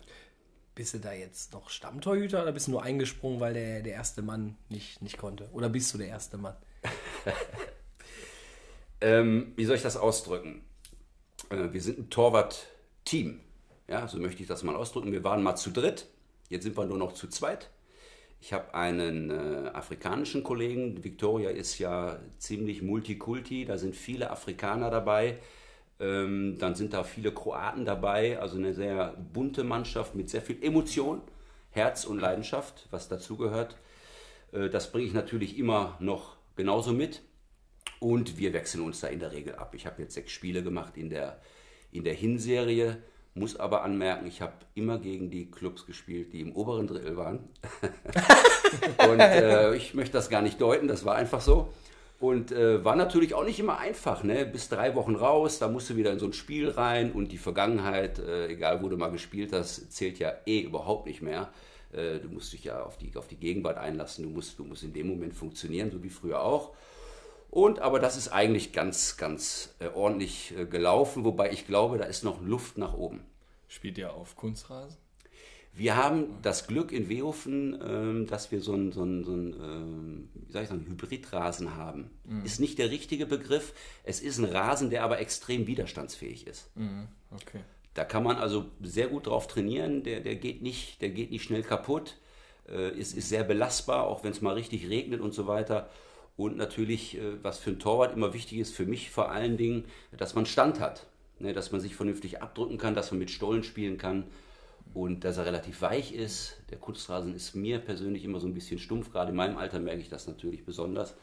[0.79, 4.23] Bist du da jetzt noch Stammtorhüter oder bist du nur eingesprungen, weil der, der erste
[4.23, 5.49] Mann nicht, nicht konnte?
[5.51, 6.55] Oder bist du der erste Mann?
[9.01, 10.65] Ähm, wie soll ich das ausdrücken?
[11.51, 13.39] Äh, wir sind ein Torwart-Team.
[13.87, 15.13] Ja, so möchte ich das mal ausdrücken.
[15.13, 16.09] Wir waren mal zu dritt,
[16.49, 17.71] jetzt sind wir nur noch zu zweit.
[18.41, 21.05] Ich habe einen äh, afrikanischen Kollegen.
[21.05, 25.39] Victoria ist ja ziemlich multikulti, da sind viele Afrikaner dabei.
[26.01, 30.63] Ähm, dann sind da viele Kroaten dabei, also eine sehr bunte Mannschaft mit sehr viel
[30.63, 31.23] Emotion,
[31.71, 33.77] Herz und Leidenschaft, was dazugehört.
[34.53, 37.23] Äh, das bringe ich natürlich immer noch genauso mit.
[38.01, 39.75] Und wir wechseln uns da in der Regel ab.
[39.75, 41.41] Ich habe jetzt sechs Spiele gemacht in der,
[41.91, 43.03] in der Hinserie,
[43.35, 47.49] muss aber anmerken, ich habe immer gegen die Clubs gespielt, die im oberen Drittel waren.
[49.11, 51.73] und äh, ich möchte das gar nicht deuten, das war einfach so.
[52.19, 54.45] Und äh, war natürlich auch nicht immer einfach, ne?
[54.45, 57.39] Bis drei Wochen raus, da musst du wieder in so ein Spiel rein und die
[57.39, 61.53] Vergangenheit, äh, egal wo du mal gespielt hast, zählt ja eh überhaupt nicht mehr.
[61.93, 64.83] Äh, du musst dich ja auf die, auf die Gegenwart einlassen, du musst, du musst
[64.83, 66.75] in dem Moment funktionieren, so wie früher auch.
[67.51, 72.05] Und aber das ist eigentlich ganz, ganz äh, ordentlich äh, gelaufen, wobei ich glaube, da
[72.05, 73.25] ist noch Luft nach oben.
[73.69, 74.97] Spielt ihr auf Kunstrasen?
[75.75, 79.53] Wir haben das Glück in Wehofen, ähm, dass wir so einen so einen- so einen,
[79.53, 82.11] ähm, wie soll ich sagen, Hybridrasen haben.
[82.45, 83.75] Ist nicht der richtige Begriff.
[84.03, 86.71] Es ist ein Rasen, der aber extrem widerstandsfähig ist.
[87.31, 87.61] Okay.
[87.95, 90.03] Da kann man also sehr gut drauf trainieren.
[90.03, 92.17] Der, der, geht, nicht, der geht nicht schnell kaputt.
[92.69, 95.89] Äh, ist, ist sehr belastbar, auch wenn es mal richtig regnet und so weiter.
[96.37, 99.85] Und natürlich, äh, was für einen Torwart immer wichtig ist, für mich vor allen Dingen,
[100.17, 101.07] dass man Stand hat.
[101.41, 104.25] Ne, dass man sich vernünftig abdrücken kann, dass man mit Stollen spielen kann
[104.95, 106.57] und dass er relativ weich ist.
[106.71, 109.13] Der Kunstrasen ist mir persönlich immer so ein bisschen stumpf.
[109.13, 111.15] Gerade in meinem Alter merke ich das natürlich besonders.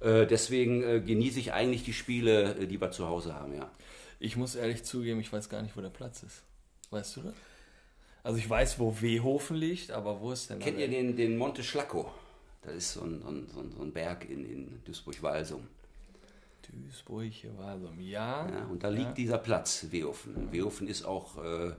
[0.00, 3.70] Äh, deswegen äh, genieße ich eigentlich die Spiele, äh, die wir zu Hause haben, ja.
[4.18, 6.42] Ich muss ehrlich zugeben, ich weiß gar nicht, wo der Platz ist.
[6.90, 7.34] Weißt du das?
[8.24, 11.64] Also ich weiß, wo Wehofen liegt, aber wo ist denn Kennt ihr den, den Monte
[11.64, 12.10] Schlacco?
[12.62, 15.66] Das ist so ein, so ein, so ein, Berg in, in Duisburg-Walsum.
[16.62, 17.90] Duisburg, hier war so.
[17.98, 18.48] Ja.
[18.48, 20.52] Ja, und da liegt dieser Platz, Wehofen.
[20.52, 21.72] Wehofen ist auch äh,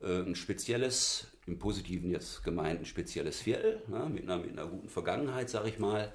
[0.00, 4.88] ein spezielles, im Positiven jetzt gemeint, ein spezielles Viertel, ne, mit, einer, mit einer guten
[4.88, 6.12] Vergangenheit, sag ich mal.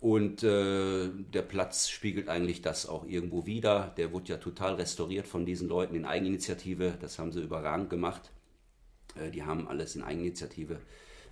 [0.00, 3.94] Und äh, der Platz spiegelt eigentlich das auch irgendwo wider.
[3.96, 6.94] Der wurde ja total restauriert von diesen Leuten in Eigeninitiative.
[7.00, 8.30] Das haben sie überragend gemacht.
[9.14, 10.78] Äh, die haben alles in Eigeninitiative,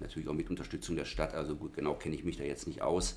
[0.00, 1.34] natürlich auch mit Unterstützung der Stadt.
[1.34, 3.16] Also gut, genau kenne ich mich da jetzt nicht aus.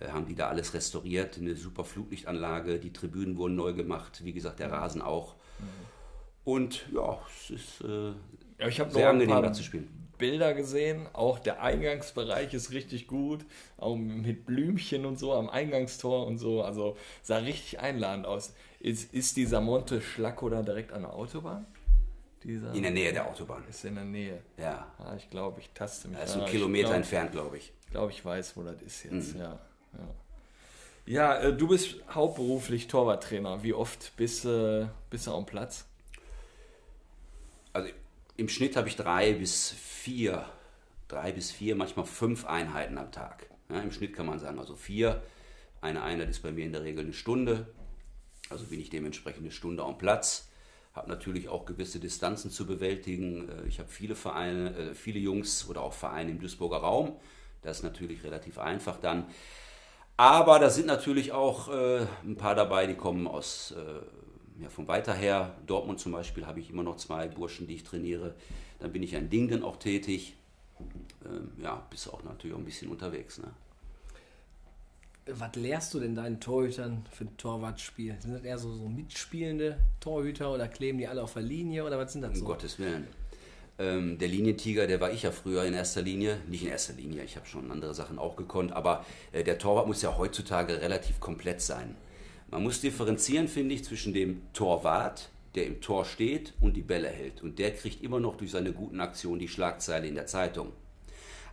[0.00, 4.32] Äh, haben die da alles restauriert, eine super Flutlichtanlage, die Tribünen wurden neu gemacht, wie
[4.32, 5.36] gesagt, der Rasen auch.
[6.46, 8.12] Und ja, es ist äh,
[8.58, 9.88] Ja, ich habe sehr noch ein angenehm paar da zu spielen.
[10.16, 11.08] Bilder gesehen.
[11.12, 13.44] Auch der Eingangsbereich ist richtig gut.
[13.76, 16.62] Auch mit Blümchen und so am Eingangstor und so.
[16.62, 18.54] Also sah richtig einladend aus.
[18.80, 21.66] Ist, ist dieser Monte Schlacco da direkt an der Autobahn?
[22.44, 23.64] Dieser In der Nähe der Autobahn.
[23.68, 24.40] ist in der Nähe.
[24.56, 26.18] Ja, Ah, ich glaube, ich taste mich.
[26.22, 27.72] ist Ah, ein Kilometer glaub- entfernt, glaube ich.
[27.86, 29.34] Ich glaube, ich weiß, wo das ist jetzt.
[29.34, 29.40] Mhm.
[29.40, 29.58] Ja,
[31.06, 31.34] ja.
[31.34, 33.62] ja äh, du bist hauptberuflich Torwarttrainer.
[33.64, 35.84] Wie oft bist, äh, bist du am Platz?
[38.38, 40.44] Im Schnitt habe ich drei bis vier,
[41.08, 43.46] drei bis vier, manchmal fünf Einheiten am Tag.
[43.70, 45.22] Ja, Im Schnitt kann man sagen, also vier.
[45.80, 47.66] Eine Einheit ist bei mir in der Regel eine Stunde.
[48.50, 50.48] Also bin ich dementsprechend eine Stunde am Platz.
[50.92, 53.48] Habe natürlich auch gewisse Distanzen zu bewältigen.
[53.48, 57.18] Äh, Ich habe viele Vereine, äh, viele Jungs oder auch Vereine im Duisburger Raum.
[57.62, 59.26] Das ist natürlich relativ einfach dann.
[60.18, 63.74] Aber da sind natürlich auch äh, ein paar dabei, die kommen aus
[64.60, 65.54] ja, von weiter her.
[65.66, 68.34] Dortmund zum Beispiel habe ich immer noch zwei Burschen, die ich trainiere.
[68.78, 70.34] Dann bin ich ja in Dingen auch tätig.
[71.24, 73.38] Ähm, ja, bist auch natürlich auch ein bisschen unterwegs.
[73.38, 73.48] Ne?
[75.28, 78.16] Was lehrst du denn deinen Torhütern für ein Torwartspiel?
[78.20, 81.98] Sind das eher so, so mitspielende Torhüter oder kleben die alle auf der Linie oder
[81.98, 82.44] was sind das Um so?
[82.44, 83.08] Gottes Willen.
[83.78, 86.38] Ähm, der Linientiger, der war ich ja früher in erster Linie.
[86.48, 88.72] Nicht in erster Linie, ich habe schon andere Sachen auch gekonnt.
[88.72, 91.96] Aber äh, der Torwart muss ja heutzutage relativ komplett sein.
[92.50, 97.08] Man muss differenzieren, finde ich, zwischen dem Torwart, der im Tor steht und die Bälle
[97.08, 97.42] hält.
[97.42, 100.72] Und der kriegt immer noch durch seine guten Aktionen die Schlagzeile in der Zeitung.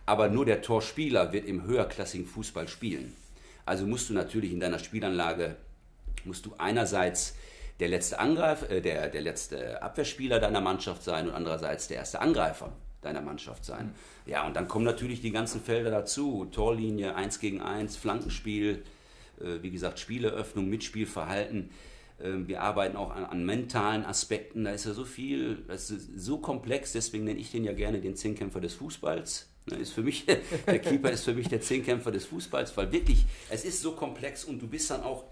[0.06, 3.14] Aber nur der Torspieler wird im höherklassigen Fußball spielen.
[3.66, 5.56] Also musst du natürlich in deiner Spielanlage,
[6.24, 7.34] musst du einerseits
[7.80, 12.20] der letzte Angreif, äh, der, der letzte Abwehrspieler deiner Mannschaft sein und andererseits der erste
[12.20, 13.94] Angreifer deiner Mannschaft sein.
[14.26, 16.46] Ja, und dann kommen natürlich die ganzen Felder dazu.
[16.46, 18.82] Torlinie, 1 gegen 1, Flankenspiel,
[19.62, 21.70] wie gesagt, Spieleröffnung, Mitspielverhalten.
[22.22, 24.64] Ähm, Wir arbeiten auch an, an mentalen Aspekten.
[24.64, 28.00] Da ist ja so viel, das ist so komplex, deswegen nenne ich den ja gerne
[28.00, 29.50] den Zehnkämpfer des Fußballs.
[29.66, 30.26] Ne, Ist für mich,
[30.66, 34.44] der Keeper ist für mich der Zehnkämpfer des Fußballs, weil wirklich, es ist so komplex
[34.44, 35.24] und du bist dann auch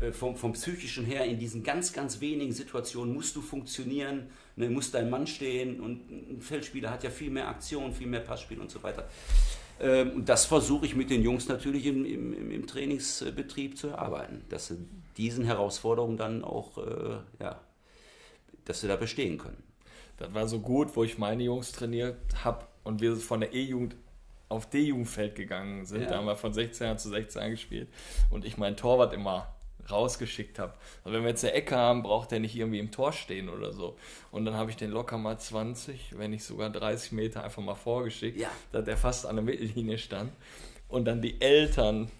[0.00, 4.70] äh, vom, vom Psychischen her in diesen ganz, ganz wenigen Situationen musst du funktionieren, ne,
[4.70, 8.58] muss dein Mann stehen und ein Feldspieler hat ja viel mehr Aktion, viel mehr Passspiel
[8.58, 9.08] und so weiter.
[9.80, 14.44] Ähm, Und das versuche ich mit den Jungs natürlich im, im, im- Trainingsbetrieb zu erarbeiten,
[14.48, 14.78] dass sie
[15.16, 17.60] diesen Herausforderungen dann auch, äh, ja,
[18.64, 19.62] dass sie da bestehen können.
[20.16, 23.96] Das war so gut, wo ich meine Jungs trainiert habe und wir von der E-Jugend
[24.48, 26.02] auf D-Jugendfeld gegangen sind.
[26.02, 26.08] Ja.
[26.08, 27.88] Da haben wir von 16 zu 16 gespielt
[28.30, 29.53] und ich meinen Torwart immer
[29.90, 30.74] rausgeschickt habe.
[31.04, 33.72] Und wenn wir jetzt eine Ecke haben, braucht der nicht irgendwie im Tor stehen oder
[33.72, 33.96] so.
[34.30, 37.74] Und dann habe ich den locker mal 20, wenn nicht sogar 30 Meter einfach mal
[37.74, 38.50] vorgeschickt, Ja.
[38.72, 40.32] dass der fast an der Mittellinie stand.
[40.88, 42.10] Und dann die Eltern,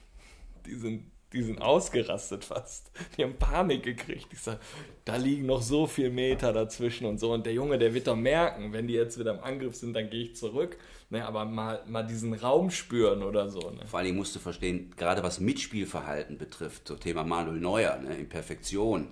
[0.67, 2.91] die sind, die sind ausgerastet fast.
[3.17, 4.29] Die haben Panik gekriegt.
[4.33, 4.61] Ich sage,
[5.05, 7.33] da liegen noch so viele Meter dazwischen und so.
[7.33, 10.11] Und der Junge, der wird doch merken, wenn die jetzt wieder im Angriff sind, dann
[10.11, 10.77] gehe ich zurück.
[11.15, 13.61] Ne, aber mal, mal diesen Raum spüren oder so.
[13.71, 13.87] Ne?
[13.87, 18.29] Vor allem musst du verstehen, gerade was Mitspielverhalten betrifft, so Thema Manuel Neuer, ne, in
[18.29, 19.07] Perfektion,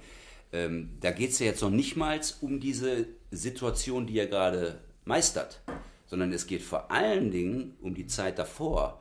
[0.53, 4.81] ähm, da geht es ja jetzt noch nicht mal um diese Situation, die er gerade
[5.05, 5.61] meistert,
[6.07, 9.01] sondern es geht vor allen Dingen um die Zeit davor.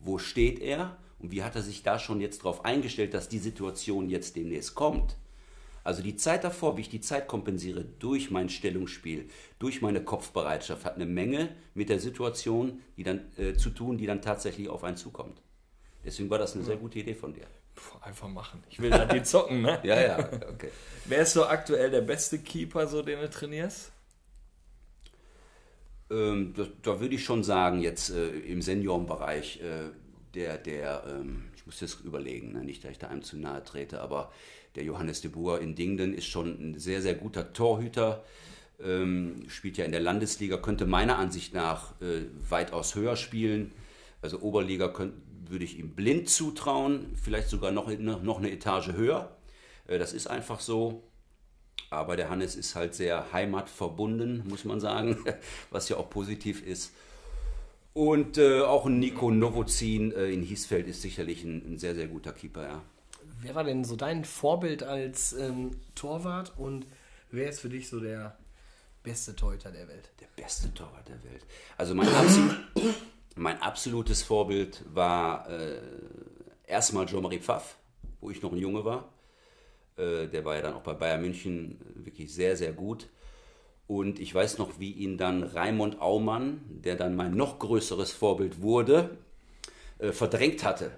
[0.00, 3.38] Wo steht er und wie hat er sich da schon jetzt darauf eingestellt, dass die
[3.38, 5.14] Situation jetzt demnächst kommt?
[5.82, 10.84] Also die Zeit davor, wie ich die Zeit kompensiere durch mein Stellungsspiel, durch meine Kopfbereitschaft,
[10.84, 14.84] hat eine Menge mit der Situation die dann, äh, zu tun, die dann tatsächlich auf
[14.84, 15.40] einen zukommt.
[16.04, 17.46] Deswegen war das eine sehr gute Idee von dir.
[17.74, 18.62] Puh, einfach machen.
[18.68, 19.80] Ich will da die zocken, ne?
[19.84, 20.70] Ja, ja, okay.
[21.06, 23.92] Wer ist so aktuell der beste Keeper, so den du trainierst?
[26.10, 29.90] Ähm, da, da würde ich schon sagen, jetzt äh, im Seniorenbereich, äh,
[30.34, 33.62] der, der, ähm, ich muss jetzt überlegen, ne, nicht, dass ich da einem zu nahe
[33.62, 34.32] trete, aber
[34.74, 38.24] der Johannes de Boer in Dingden ist schon ein sehr, sehr guter Torhüter,
[38.82, 43.72] ähm, spielt ja in der Landesliga, könnte meiner Ansicht nach äh, weitaus höher spielen.
[44.22, 45.14] Also Oberliga könnt,
[45.48, 49.36] würde ich ihm blind zutrauen, vielleicht sogar noch, noch noch eine Etage höher.
[49.86, 51.02] Äh, das ist einfach so.
[51.90, 55.18] Aber der Hannes ist halt sehr heimatverbunden, muss man sagen,
[55.70, 56.92] was ja auch positiv ist.
[57.92, 62.06] Und äh, auch ein Nico Novozin äh, in Hiesfeld ist sicherlich ein, ein, sehr, sehr
[62.06, 62.82] guter Keeper, ja.
[63.42, 66.86] Wer war denn so dein Vorbild als ähm, Torwart und
[67.30, 68.36] wer ist für dich so der
[69.02, 70.10] beste Torhüter der Welt?
[70.20, 71.46] Der beste Torwart der Welt.
[71.78, 72.56] Also mein, absolut,
[73.36, 75.80] mein absolutes Vorbild war äh,
[76.66, 77.76] erstmal Jean-Marie Pfaff,
[78.20, 79.08] wo ich noch ein Junge war.
[79.96, 83.08] Äh, der war ja dann auch bei Bayern München wirklich sehr, sehr gut.
[83.86, 88.60] Und ich weiß noch, wie ihn dann Raimund Aumann, der dann mein noch größeres Vorbild
[88.60, 89.16] wurde,
[89.98, 90.92] äh, verdrängt hatte.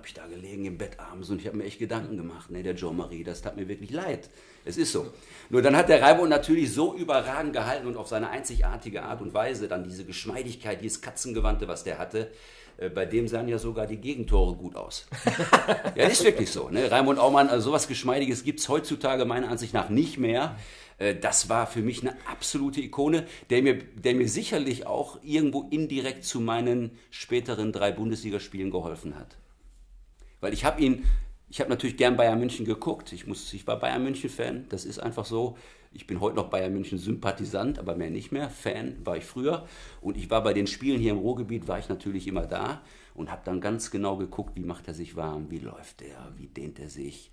[0.00, 2.50] Habe ich da gelegen im Bett abends und ich habe mir echt Gedanken gemacht.
[2.50, 4.30] Ne, der Joe Marie, das tat mir wirklich leid.
[4.64, 5.12] Es ist so.
[5.50, 9.34] Nur dann hat der Raimund natürlich so überragend gehalten und auf seine einzigartige Art und
[9.34, 12.30] Weise dann diese Geschmeidigkeit, dieses Katzengewandte, was der hatte,
[12.78, 15.06] äh, bei dem sahen ja sogar die Gegentore gut aus.
[15.94, 16.70] ja, ist wirklich so.
[16.70, 16.90] Ne?
[16.90, 20.56] Raimund Aumann, also sowas Geschmeidiges gibt es heutzutage meiner Ansicht nach nicht mehr.
[20.96, 25.68] Äh, das war für mich eine absolute Ikone, der mir, der mir sicherlich auch irgendwo
[25.70, 29.36] indirekt zu meinen späteren drei Bundesligaspielen geholfen hat.
[30.40, 31.04] Weil ich habe ihn,
[31.48, 33.12] ich habe natürlich gern Bayern München geguckt.
[33.12, 35.56] Ich, muss, ich war Bayern München-Fan, das ist einfach so.
[35.92, 38.48] Ich bin heute noch Bayern München Sympathisant, aber mehr nicht mehr.
[38.48, 39.66] Fan war ich früher.
[40.00, 42.80] Und ich war bei den Spielen hier im Ruhrgebiet, war ich natürlich immer da
[43.14, 46.46] und habe dann ganz genau geguckt, wie macht er sich warm, wie läuft er, wie
[46.46, 47.30] dehnt er sich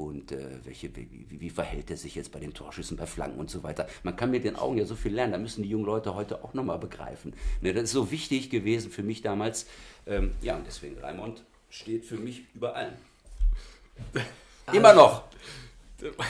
[0.00, 3.50] und äh, welche, wie, wie, verhält er sich jetzt bei den Torschüssen, bei Flanken und
[3.50, 3.86] so weiter.
[4.02, 6.42] Man kann mit den Augen ja so viel lernen, da müssen die jungen Leute heute
[6.42, 7.34] auch nochmal begreifen.
[7.60, 9.66] Ne, das ist so wichtig gewesen für mich damals.
[10.06, 12.98] Ähm, ja, und deswegen Raimond steht für mich über allen.
[14.72, 15.24] Immer noch.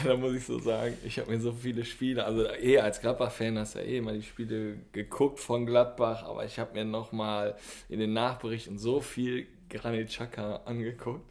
[0.05, 3.57] Da muss ich so sagen, ich habe mir so viele Spiele, also eh als Gladbach-Fan
[3.57, 7.57] hast du ja eh immer die Spiele geguckt von Gladbach, aber ich habe mir nochmal
[7.88, 11.24] in den Nachberichten so viel Granit Xhaka angeguckt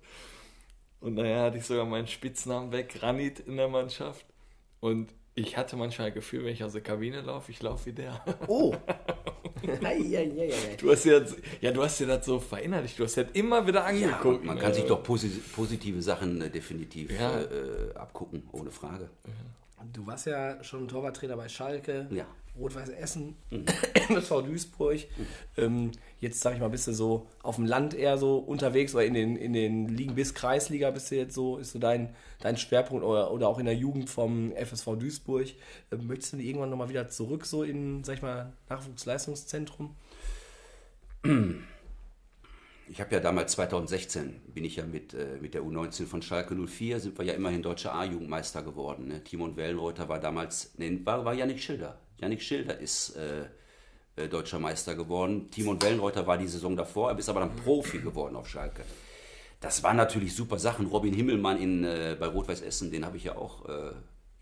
[1.02, 4.26] und naja, hatte ich sogar meinen Spitznamen weg, Granit in der Mannschaft.
[4.80, 7.94] Und ich hatte manchmal ein Gefühl, wenn ich aus der Kabine laufe, ich laufe wie
[7.94, 8.24] der.
[8.48, 8.76] Oh!
[10.82, 11.22] du hast ja,
[11.62, 14.44] ja, du hast dir das so verinnerlicht, du hast ja immer wieder angeguckt.
[14.44, 17.42] Ja, man kann sich doch positive Sachen äh, definitiv ja.
[17.42, 19.10] äh, abgucken, ohne Frage.
[19.94, 22.08] Du warst ja schon Torwarttrainer bei Schalke.
[22.12, 22.26] Ja.
[22.60, 23.66] Rot-Weiß Essen, mhm.
[24.10, 24.98] MSV Duisburg.
[24.98, 25.28] Mhm.
[25.58, 29.06] Ähm, jetzt sag ich mal, bist du so auf dem Land eher so unterwegs oder
[29.06, 32.58] in den, in den Ligen bis Kreisliga bist du jetzt so, ist so dein, dein
[32.58, 35.48] Schwerpunkt oder, oder auch in der Jugend vom FSV Duisburg.
[35.92, 39.96] Ähm, möchtest du irgendwann nochmal wieder zurück so in, sag ich mal, Nachwuchsleistungszentrum?
[42.92, 46.56] Ich habe ja damals 2016 bin ich ja mit, äh, mit der U19 von Schalke
[46.56, 49.08] 04, sind wir ja immerhin deutscher A-Jugendmeister geworden.
[49.08, 49.24] Ne?
[49.24, 53.46] Timon Wellenreuter war damals, ne, war, war Janik Schilder, Janik Schilder ist äh,
[54.16, 55.50] äh, deutscher Meister geworden.
[55.52, 58.84] Timon Wellenreuter war die Saison davor, er ist aber dann Profi geworden auf Schalke.
[59.62, 60.88] Das waren natürlich super Sachen.
[60.88, 63.92] Robin Himmelmann in, äh, bei Rot-Weiß Essen, den habe ich ja auch äh,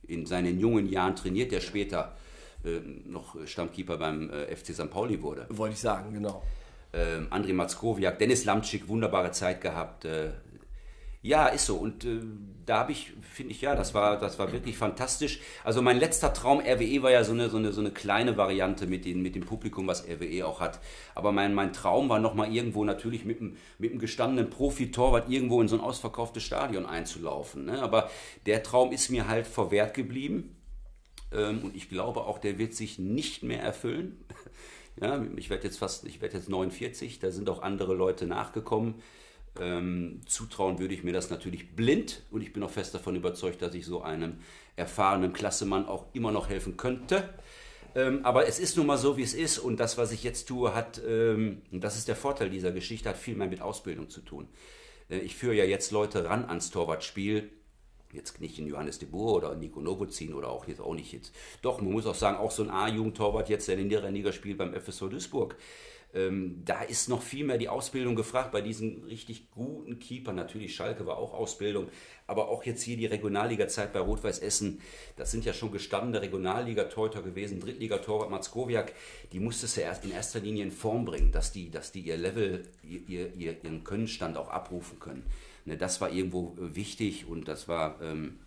[0.08, 2.16] in seinen jungen Jahren trainiert, der später
[2.64, 4.90] äh, noch Stammkeeper beim äh, FC St.
[4.90, 5.46] Pauli wurde.
[5.50, 6.44] Wollte ich sagen, genau.
[6.94, 10.08] Ähm, André Matzkowiak, Dennis Lamczyk, wunderbare Zeit gehabt.
[11.28, 11.76] Ja, ist so.
[11.76, 12.22] Und äh,
[12.66, 15.42] da habe ich, finde ich, ja, das war, das war wirklich fantastisch.
[15.66, 18.88] Also mein letzter Traum RWE war ja so eine, so eine, so eine kleine Variante
[18.88, 20.80] mit, den, mit dem Publikum, was RWE auch hat.
[21.16, 25.68] Aber mein, mein Traum war nochmal irgendwo natürlich mit einem, mit gestandenen Profi-Torwart irgendwo in
[25.68, 27.66] so ein ausverkauftes Stadion einzulaufen.
[27.66, 27.82] Ne?
[27.82, 28.10] Aber
[28.46, 30.56] der Traum ist mir halt verwehrt geblieben.
[31.34, 34.24] Ähm, und ich glaube auch, der wird sich nicht mehr erfüllen.
[35.00, 38.96] Ja, ich werde jetzt fast, ich werde jetzt 49, da sind auch andere Leute nachgekommen.
[39.60, 43.62] Ähm, zutrauen würde ich mir das natürlich blind und ich bin auch fest davon überzeugt,
[43.62, 44.38] dass ich so einem
[44.76, 47.30] erfahrenen Klassemann auch immer noch helfen könnte.
[47.96, 50.48] Ähm, aber es ist nun mal so, wie es ist und das, was ich jetzt
[50.48, 54.10] tue, hat, ähm, und das ist der Vorteil dieser Geschichte, hat viel mehr mit Ausbildung
[54.10, 54.48] zu tun.
[55.10, 57.50] Äh, ich führe ja jetzt Leute ran ans Torwartspiel,
[58.14, 61.34] jetzt nicht in Johannes de Boer oder Nico Novozin oder auch jetzt auch nicht jetzt.
[61.62, 64.58] Doch, man muss auch sagen, auch so ein A-Jugendtorwart jetzt, der in der Liga spielt
[64.58, 65.56] beim FSV Duisburg
[66.18, 70.36] ähm, da ist noch viel mehr die Ausbildung gefragt bei diesen richtig guten Keepern.
[70.36, 71.90] Natürlich, Schalke war auch Ausbildung,
[72.26, 74.82] aber auch jetzt hier die Regionalliga-Zeit bei Rot-Weiß Essen,
[75.16, 78.94] das sind ja schon gestandene Regionalliga-Torhüter gewesen, Drittliga-Torwart Matzkowiak,
[79.32, 82.18] die musstest du erst in erster Linie in Form bringen, dass die, dass die ihr
[82.18, 85.24] Level, ihr, ihr, ihren Könnenstand auch abrufen können.
[85.66, 88.40] Ne, das war irgendwo äh, wichtig und das war ähm,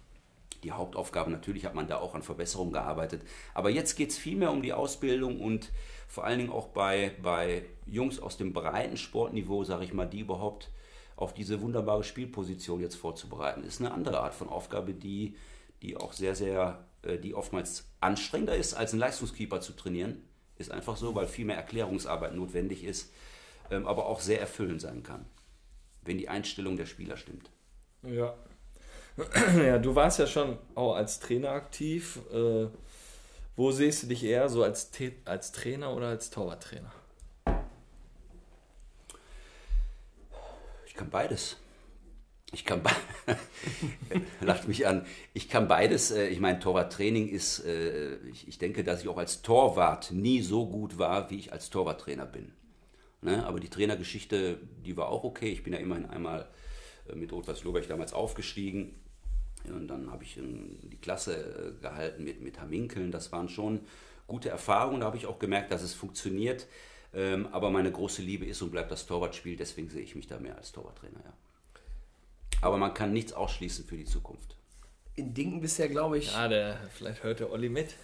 [0.64, 1.30] die Hauptaufgabe.
[1.30, 3.22] Natürlich hat man da auch an Verbesserungen gearbeitet.
[3.54, 5.70] Aber jetzt geht es vielmehr um die Ausbildung und
[6.11, 10.18] vor allen Dingen auch bei, bei Jungs aus dem breiten Sportniveau, sage ich mal, die
[10.18, 10.68] überhaupt
[11.14, 15.37] auf diese wunderbare Spielposition jetzt vorzubereiten, ist eine andere Art von Aufgabe, die,
[15.83, 20.20] die auch sehr, sehr, äh, die oftmals anstrengender ist, als einen Leistungskeeper zu trainieren.
[20.57, 23.12] Ist einfach so, weil viel mehr Erklärungsarbeit notwendig ist,
[23.70, 25.27] ähm, aber auch sehr erfüllend sein kann,
[26.03, 27.51] wenn die Einstellung der Spieler stimmt.
[28.03, 28.35] Ja,
[29.64, 32.18] Ja, du warst ja schon auch als Trainer aktiv.
[32.33, 32.66] Äh,
[33.61, 34.90] wo siehst du dich eher so als,
[35.27, 36.90] als Trainer oder als Torwarttrainer?
[40.87, 41.59] Ich kann beides.
[42.53, 42.81] Ich kann
[44.40, 45.05] lacht mich an.
[45.35, 46.11] Ich kann beides.
[46.11, 50.66] Äh, Ich meine, Torwarttraining ist, äh, ich, denke, dass ich auch als Torwart nie so
[50.66, 52.53] gut war, wie ich als Torwarttrainer bin.
[53.20, 53.44] Ne?
[53.44, 55.51] Aber die Trainergeschichte, die war auch okay.
[55.51, 56.49] Ich bin ja immerhin einmal
[57.11, 58.99] äh, mit Rot-Weiß Loberg damals aufgestiegen.
[59.64, 61.35] Und dann habe ich ähm, die Klasse
[61.79, 63.11] äh, gehalten mit, mit Haminkeln.
[63.11, 63.81] Das waren schon
[64.27, 65.01] gute Erfahrungen.
[65.01, 66.66] Da habe ich auch gemerkt, dass es funktioniert.
[67.12, 69.57] Ähm, Aber meine große Liebe ist und bleibt das Torwartspiel.
[69.57, 71.20] Deswegen sehe ich mich da mehr als Torwarttrainer.
[71.25, 71.33] Ja.
[72.62, 74.57] Aber man kann nichts ausschließen für die Zukunft.
[75.16, 76.33] In Dingen bisher, glaube ich.
[76.33, 77.94] Ja, der, vielleicht hört der Olli mit.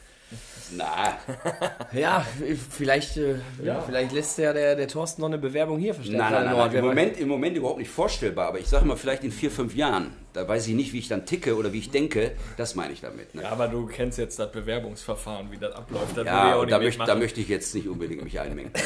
[0.72, 1.18] Na,
[1.92, 2.26] Ja,
[2.70, 3.80] vielleicht, äh, ja.
[3.80, 6.18] vielleicht lässt ja der, der Thorsten noch eine Bewerbung hier verstärkt.
[6.18, 6.74] nein, nein, nein, nein.
[6.74, 6.84] Im.
[6.84, 8.48] Moment, Im Moment überhaupt nicht vorstellbar.
[8.48, 10.12] Aber ich sage mal, vielleicht in vier, fünf Jahren.
[10.32, 12.32] Da weiß ich nicht, wie ich dann ticke oder wie ich denke.
[12.56, 13.34] Das meine ich damit.
[13.34, 13.42] Ne?
[13.42, 16.16] Ja, aber du kennst jetzt das Bewerbungsverfahren, wie das abläuft.
[16.16, 18.72] Das Ja, da, nicht möcht, da möchte ich jetzt nicht unbedingt mich einmengen.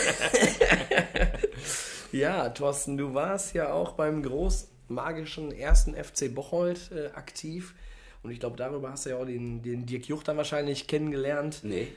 [2.13, 7.75] Ja, Thorsten, du warst ja auch beim großmagischen ersten FC Bocholt äh, aktiv.
[8.23, 11.61] Und ich glaube, darüber hast du ja auch den, den Dirk Juch dann wahrscheinlich kennengelernt.
[11.63, 11.89] Nee,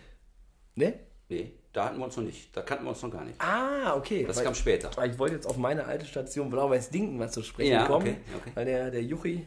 [0.75, 0.93] Ne?
[1.29, 2.55] nee, da hatten wir uns noch nicht.
[2.55, 3.39] Da kannten wir uns noch gar nicht.
[3.39, 4.23] Ah, okay.
[4.25, 4.89] Das Weil- kam später.
[4.95, 8.07] weil Ich wollte jetzt auf meine alte Station Blau-Weiß-Dinken mal zu sprechen Ja, kommen.
[8.07, 8.51] okay, okay.
[8.55, 9.45] Weil der, der Juchi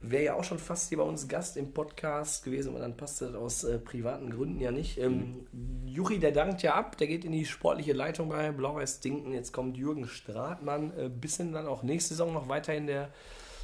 [0.00, 3.26] wäre ja auch schon fast hier bei uns Gast im Podcast gewesen, aber dann passte
[3.26, 4.96] das aus äh, privaten Gründen ja nicht.
[4.98, 5.46] Ähm,
[5.84, 9.32] Juchi, der dankt ja ab, der geht in die sportliche Leitung bei Blau-Weiß-Dinken.
[9.34, 13.10] Jetzt kommt Jürgen Stratmann, äh, bisschen dann auch nächste Saison noch weiterhin der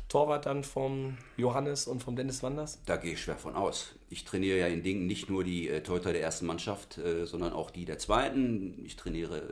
[0.09, 2.81] Torwart dann vom Johannes und vom Dennis Wanders.
[2.87, 3.95] Da gehe ich schwer von aus.
[4.11, 7.53] Ich trainiere ja in Dingen nicht nur die äh, Torhüter der ersten Mannschaft, äh, sondern
[7.53, 8.85] auch die der zweiten.
[8.85, 9.43] Ich trainiere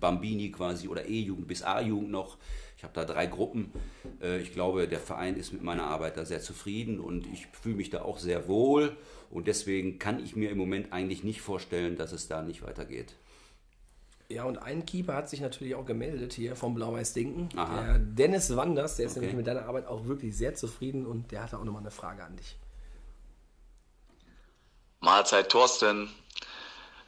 [0.00, 2.36] Bambini quasi oder E-Jugend bis A-Jugend noch.
[2.76, 3.72] Ich habe da drei Gruppen.
[4.20, 7.76] Äh, ich glaube, der Verein ist mit meiner Arbeit da sehr zufrieden und ich fühle
[7.76, 8.96] mich da auch sehr wohl.
[9.30, 13.14] Und deswegen kann ich mir im Moment eigentlich nicht vorstellen, dass es da nicht weitergeht.
[14.32, 17.50] Ja, und ein Keeper hat sich natürlich auch gemeldet hier vom Blau-Weiß-Dinken.
[17.58, 17.82] Aha.
[17.82, 19.20] Der Dennis Wanders, der ist Okay.
[19.20, 22.24] nämlich mit deiner Arbeit auch wirklich sehr zufrieden und der hatte auch nochmal eine Frage
[22.24, 22.56] an dich.
[25.00, 26.10] Mahlzeit Thorsten.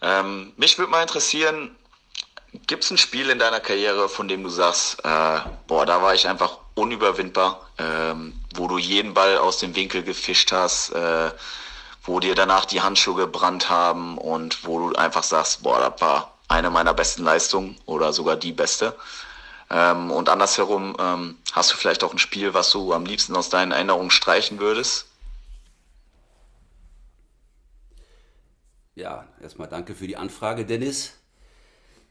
[0.02, 1.74] Ähm, mich würde mal interessieren,
[2.66, 6.14] gibt es ein Spiel in deiner Karriere, von dem du sagst, äh, boah, da war
[6.14, 11.30] ich einfach unüberwindbar, ähm, wo du jeden Ball aus dem Winkel gefischt hast, äh,
[12.02, 16.34] wo dir danach die Handschuhe gebrannt haben und wo du einfach sagst, boah, das war
[16.48, 18.94] eine meiner besten Leistungen oder sogar die beste.
[19.70, 23.48] Ähm, und andersherum, ähm, hast du vielleicht auch ein Spiel, was du am liebsten aus
[23.48, 25.07] deinen Erinnerungen streichen würdest?
[28.94, 31.14] Ja, erstmal danke für die Anfrage, Dennis.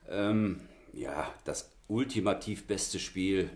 [0.09, 3.49] Ähm, ja, das ultimativ beste Spiel.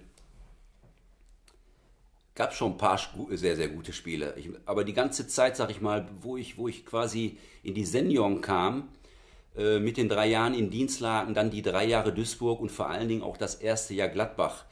[2.36, 3.00] Gab schon ein paar
[3.32, 4.36] sehr, sehr gute Spiele.
[4.38, 7.86] Ich, aber die ganze Zeit, sag ich mal, wo ich, wo ich quasi in die
[7.86, 8.88] Senioren kam,
[9.58, 13.08] äh, mit den drei Jahren in Dienstlagen, dann die drei Jahre Duisburg und vor allen
[13.08, 14.66] Dingen auch das erste Jahr Gladbach.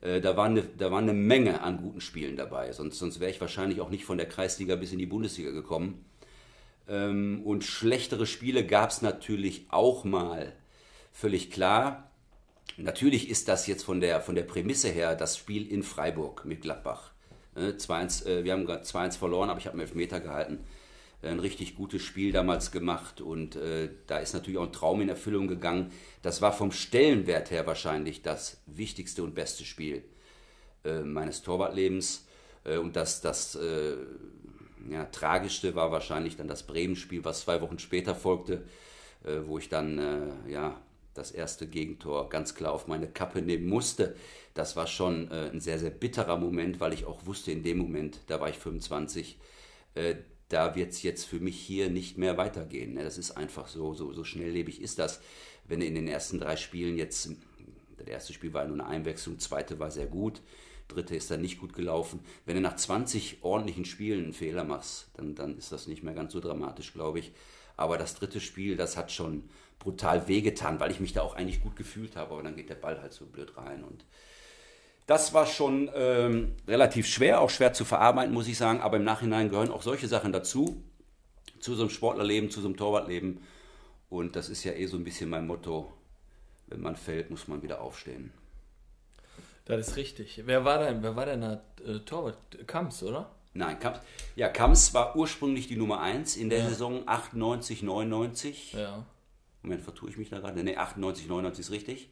[0.00, 2.72] Äh, da, war eine, da war eine Menge an guten Spielen dabei.
[2.72, 6.04] Sonst, sonst wäre ich wahrscheinlich auch nicht von der Kreisliga bis in die Bundesliga gekommen.
[6.88, 10.52] Ähm, und schlechtere Spiele gab es natürlich auch mal.
[11.12, 12.10] Völlig klar.
[12.78, 16.62] Natürlich ist das jetzt von der, von der Prämisse her das Spiel in Freiburg mit
[16.62, 17.10] Gladbach.
[17.54, 20.64] Äh, 2-1, wir haben gerade 2-1 verloren, aber ich habe einen Elfmeter gehalten.
[21.22, 25.10] Ein richtig gutes Spiel damals gemacht und äh, da ist natürlich auch ein Traum in
[25.10, 25.92] Erfüllung gegangen.
[26.22, 30.02] Das war vom Stellenwert her wahrscheinlich das wichtigste und beste Spiel
[30.82, 32.26] äh, meines Torwartlebens.
[32.64, 33.96] Äh, und das, das äh,
[34.88, 38.64] ja, tragischste war wahrscheinlich dann das Bremen-Spiel, was zwei Wochen später folgte,
[39.24, 40.80] äh, wo ich dann äh, ja,
[41.12, 44.16] das erste Gegentor ganz klar auf meine Kappe nehmen musste.
[44.54, 48.20] Das war schon ein sehr, sehr bitterer Moment, weil ich auch wusste, in dem Moment,
[48.26, 49.38] da war ich 25,
[49.94, 50.14] äh,
[50.50, 52.94] da wird es jetzt für mich hier nicht mehr weitergehen.
[52.94, 53.04] Ne?
[53.04, 55.20] Das ist einfach so, so, so schnelllebig ist das.
[55.64, 57.30] Wenn in den ersten drei Spielen jetzt,
[57.96, 60.42] das erste Spiel war nur eine Einwechslung, zweite war sehr gut,
[60.88, 62.18] dritte ist dann nicht gut gelaufen.
[62.46, 66.14] Wenn du nach 20 ordentlichen Spielen einen Fehler machst, dann, dann ist das nicht mehr
[66.14, 67.30] ganz so dramatisch, glaube ich.
[67.76, 69.44] Aber das dritte Spiel, das hat schon
[69.78, 72.74] brutal wehgetan, weil ich mich da auch eigentlich gut gefühlt habe, aber dann geht der
[72.74, 74.04] Ball halt so blöd rein und
[75.06, 78.80] das war schon ähm, relativ schwer, auch schwer zu verarbeiten, muss ich sagen.
[78.80, 80.82] Aber im Nachhinein gehören auch solche Sachen dazu,
[81.58, 83.40] zu so einem Sportlerleben, zu so einem Torwartleben.
[84.08, 85.92] Und das ist ja eh so ein bisschen mein Motto:
[86.68, 88.32] Wenn man fällt, muss man wieder aufstehen.
[89.64, 90.42] Das ist richtig.
[90.46, 92.36] Wer war denn, wer war denn da äh, Torwart?
[92.66, 93.30] Kamps, oder?
[93.52, 93.98] Nein, Kams,
[94.36, 96.68] ja, Kams war ursprünglich die Nummer 1 in der Ja.
[96.68, 98.72] Saison 98, 99.
[98.74, 99.04] Ja.
[99.62, 100.62] Moment, vertue ich mich da gerade?
[100.62, 102.10] Ne, 98, 99 ist richtig.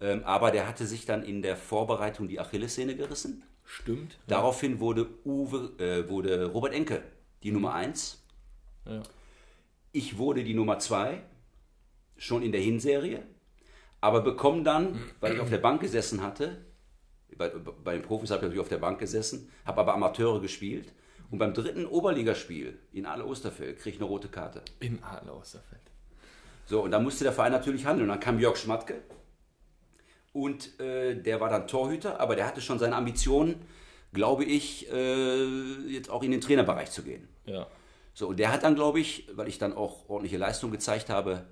[0.00, 3.42] Ähm, aber der hatte sich dann in der Vorbereitung die Achillessehne gerissen.
[3.64, 4.18] Stimmt.
[4.26, 7.02] Daraufhin wurde, Uwe, äh, wurde Robert Enke
[7.42, 8.22] die Nummer 1.
[8.86, 9.02] Ja.
[9.92, 11.20] Ich wurde die Nummer 2,
[12.16, 13.22] schon in der Hinserie,
[14.00, 16.64] aber bekomme dann, weil ich auf der Bank gesessen hatte,
[17.36, 20.92] bei, bei den Profis habe ich natürlich auf der Bank gesessen, habe aber Amateure gespielt
[21.30, 24.62] und beim dritten Oberligaspiel in Aale Osterfeld kriege ich eine rote Karte.
[24.80, 25.80] In Aale Osterfeld.
[26.66, 28.08] So, und da musste der Verein natürlich handeln.
[28.08, 29.02] Und dann kam Jörg Schmatke
[30.32, 33.66] und äh, der war dann Torhüter, aber der hatte schon seine Ambitionen,
[34.12, 35.44] glaube ich, äh,
[35.88, 37.28] jetzt auch in den Trainerbereich zu gehen.
[37.46, 37.66] Ja.
[38.14, 41.46] So, und der hat dann, glaube ich, weil ich dann auch ordentliche Leistung gezeigt habe,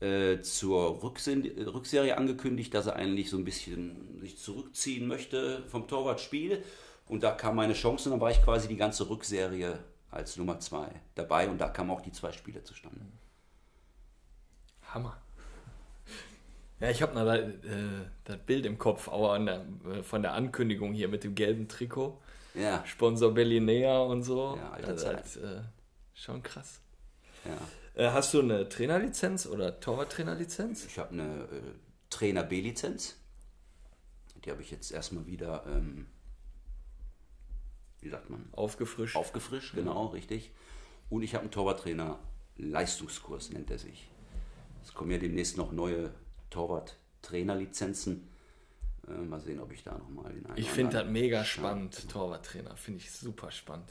[0.00, 5.86] äh, zur Rücksen Rückserie angekündigt, dass er eigentlich so ein bisschen sich zurückziehen möchte vom
[5.88, 6.62] Torwartspiel.
[7.06, 9.78] Und da kam meine Chance und dann war ich quasi die ganze Rückserie
[10.10, 13.00] als Nummer zwei dabei und da kamen auch die zwei Spiele zustande.
[14.94, 15.20] Hammer.
[16.80, 21.08] Ja, ich habe äh, das Bild im Kopf an der, äh, von der Ankündigung hier
[21.08, 22.20] mit dem gelben Trikot.
[22.54, 24.56] Ja, Sponsor Bellinea und so.
[24.56, 25.60] Ja, alter das ist äh,
[26.14, 26.80] schon krass.
[27.44, 27.58] ja.
[27.94, 30.86] Äh, hast du eine Trainerlizenz oder Torwarttrainerlizenz?
[30.86, 31.62] Ich habe eine äh,
[32.08, 33.16] Trainer B-Lizenz.
[34.44, 36.06] Die habe ich jetzt erstmal wieder, ähm,
[38.00, 39.16] wie sagt man, Aufgefrischt.
[39.16, 40.50] aufgefrischt, genau, richtig.
[41.10, 42.18] Und ich habe einen Torwarttrainer
[42.56, 44.08] Leistungskurs, nennt er sich.
[44.82, 46.10] Es kommen ja demnächst noch neue
[46.50, 48.28] Torwart-Trainerlizenzen.
[49.08, 52.76] Äh, mal sehen, ob ich da nochmal den einen Ich finde das mega spannend, Torwarttrainer.
[52.76, 53.88] Finde ich super spannend.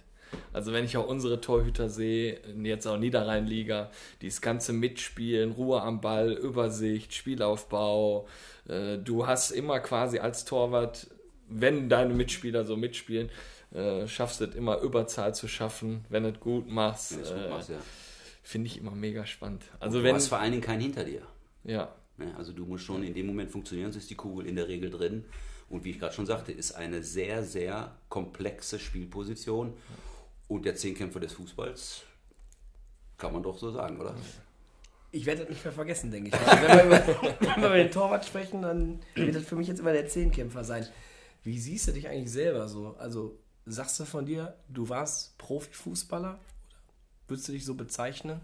[0.54, 3.90] Also wenn ich auch unsere Torhüter sehe, jetzt auch Niederrheinliga,
[4.22, 8.28] die das ganze Mitspielen, Ruhe am Ball, Übersicht, Spielaufbau.
[8.68, 11.08] Äh, Du hast immer quasi als Torwart,
[11.48, 13.30] wenn deine Mitspieler so mitspielen,
[13.74, 17.14] äh, schaffst du es immer Überzahl zu schaffen, wenn du es gut machst.
[17.14, 17.78] Äh, machst, ja.
[18.44, 19.64] Finde ich immer mega spannend.
[19.80, 21.22] Also Du wenn, hast vor allen Dingen keinen hinter dir.
[21.64, 21.92] ja?
[22.38, 24.90] Also du musst schon in dem Moment funktionieren, sonst ist die Kugel in der Regel
[24.90, 25.26] drin.
[25.70, 29.74] Und wie ich gerade schon sagte, ist eine sehr, sehr komplexe Spielposition.
[30.48, 32.04] Und der Zehnkämpfer des Fußballs
[33.18, 34.16] kann man doch so sagen, oder?
[35.12, 36.36] Ich werde das nicht mehr vergessen, denke ich.
[36.36, 37.08] Also wenn, wir über,
[37.40, 40.64] wenn wir über den Torwart sprechen, dann wird das für mich jetzt immer der Zehnkämpfer
[40.64, 40.88] sein.
[41.44, 42.96] Wie siehst du dich eigentlich selber so?
[42.98, 46.40] Also sagst du von dir, du warst Profifußballer?
[47.28, 48.42] Würdest du dich so bezeichnen?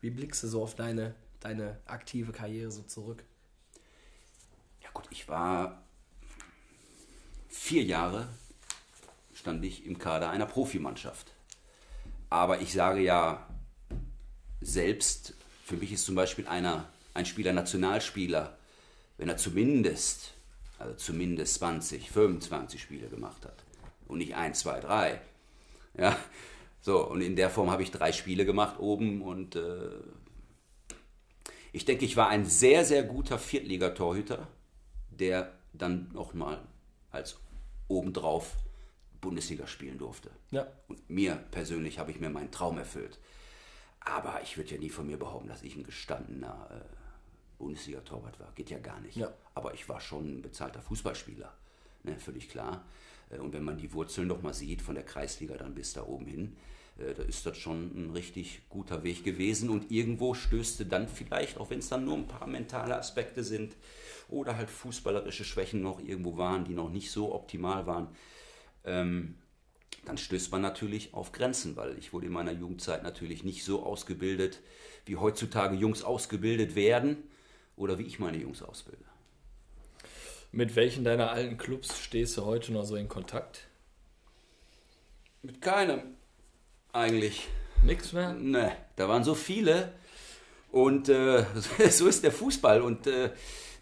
[0.00, 1.14] Wie blickst du so auf deine,
[1.46, 3.22] deine aktive Karriere so zurück?
[4.82, 5.82] Ja gut, ich war
[7.48, 8.28] vier Jahre
[9.32, 11.32] stand ich im Kader einer Profimannschaft.
[12.30, 13.46] Aber ich sage ja
[14.60, 15.34] selbst,
[15.64, 18.56] für mich ist zum Beispiel einer, ein Spieler Nationalspieler,
[19.18, 20.32] wenn er zumindest,
[20.80, 23.62] also zumindest 20, 25 Spiele gemacht hat
[24.08, 25.20] und nicht 1, 2, 3.
[25.96, 26.16] Ja,
[26.80, 29.90] so, und in der Form habe ich drei Spiele gemacht oben und äh,
[31.76, 34.48] ich denke, ich war ein sehr, sehr guter Viertligatorhüter,
[35.10, 36.66] der dann nochmal
[37.10, 37.38] als
[37.86, 38.56] obendrauf
[39.20, 40.30] Bundesliga spielen durfte.
[40.50, 40.66] Ja.
[40.88, 43.18] Und mir persönlich habe ich mir meinen Traum erfüllt.
[44.00, 46.96] Aber ich würde ja nie von mir behaupten, dass ich ein gestandener äh,
[47.58, 48.52] Bundesliga-Torwart war.
[48.54, 49.16] Geht ja gar nicht.
[49.16, 49.34] Ja.
[49.54, 51.52] Aber ich war schon ein bezahlter Fußballspieler.
[52.04, 52.86] Ne, völlig klar.
[53.28, 56.04] Äh, Und wenn man die Wurzeln noch mal sieht, von der Kreisliga dann bis da
[56.04, 56.56] oben hin,
[56.98, 59.68] da ist das schon ein richtig guter Weg gewesen.
[59.68, 63.76] Und irgendwo stößte dann vielleicht, auch wenn es dann nur ein paar mentale Aspekte sind
[64.28, 68.08] oder halt fußballerische Schwächen noch irgendwo waren, die noch nicht so optimal waren,
[68.84, 69.36] ähm,
[70.06, 73.82] dann stößt man natürlich auf Grenzen, weil ich wurde in meiner Jugendzeit natürlich nicht so
[73.82, 74.60] ausgebildet,
[75.04, 77.18] wie heutzutage Jungs ausgebildet werden
[77.76, 79.04] oder wie ich meine Jungs ausbilde.
[80.52, 83.66] mit welchen deiner alten Clubs stehst du heute noch so in Kontakt?
[85.42, 86.15] Mit keinem
[86.96, 87.48] eigentlich.
[87.82, 88.32] Nix mehr?
[88.32, 89.92] Ne, da waren so viele
[90.72, 91.44] und äh,
[91.90, 93.30] so ist der Fußball und äh,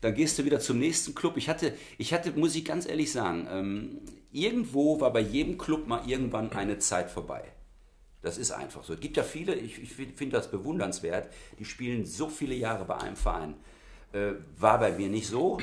[0.00, 1.36] dann gehst du wieder zum nächsten Club.
[1.36, 4.00] Ich hatte, ich hatte, muss ich ganz ehrlich sagen, ähm,
[4.32, 7.44] irgendwo war bei jedem Club mal irgendwann eine Zeit vorbei.
[8.20, 8.94] Das ist einfach so.
[8.94, 12.96] Es gibt ja viele, ich, ich finde das bewundernswert, die spielen so viele Jahre bei
[12.96, 13.54] einem Verein.
[14.12, 15.58] Äh, war bei mir nicht so.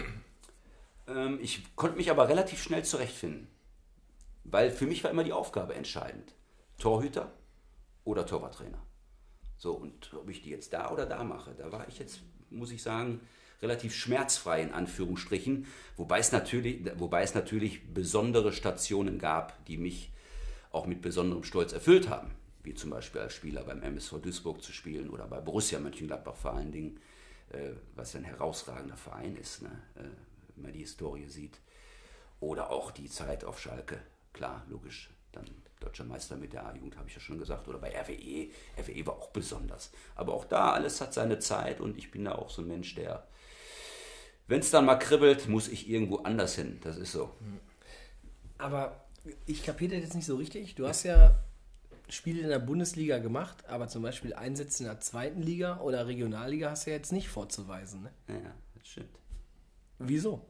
[1.07, 3.47] Ähm, ich konnte mich aber relativ schnell zurechtfinden.
[4.43, 6.33] Weil für mich war immer die Aufgabe entscheidend.
[6.77, 7.31] Torhüter
[8.03, 8.81] oder Torwarttrainer.
[9.57, 12.71] So, und ob ich die jetzt da oder da mache, da war ich jetzt, muss
[12.71, 13.21] ich sagen,
[13.61, 20.11] relativ schmerzfrei in Anführungsstrichen, wobei es natürlich, wobei es natürlich besondere Stationen gab, die mich
[20.71, 22.31] auch mit besonderem Stolz erfüllt haben,
[22.63, 26.53] wie zum Beispiel als Spieler beim MSV Duisburg zu spielen oder bei Borussia Mönchengladbach vor
[26.53, 26.99] allen Dingen,
[27.51, 29.83] äh, was ein herausragender Verein ist, ne?
[29.95, 30.03] äh,
[30.55, 31.59] wenn man die Historie sieht.
[32.39, 33.99] Oder auch die Zeit auf Schalke,
[34.33, 35.45] klar, logisch, dann
[35.79, 38.49] deutscher Meister mit der A-Jugend, habe ich ja schon gesagt, oder bei RWE.
[38.79, 39.91] RWE war auch besonders.
[40.15, 42.95] Aber auch da, alles hat seine Zeit und ich bin da auch so ein Mensch,
[42.95, 43.27] der,
[44.47, 46.79] wenn es dann mal kribbelt, muss ich irgendwo anders hin.
[46.83, 47.31] Das ist so.
[48.57, 49.05] Aber
[49.45, 50.75] ich kapiere das jetzt nicht so richtig.
[50.75, 51.39] Du hast ja
[52.09, 56.69] Spiele in der Bundesliga gemacht, aber zum Beispiel Einsätze in der zweiten Liga oder Regionalliga
[56.69, 58.03] hast du ja jetzt nicht vorzuweisen.
[58.03, 58.11] Ne?
[58.27, 59.17] Ja, ja, das stimmt.
[59.97, 60.45] Wieso?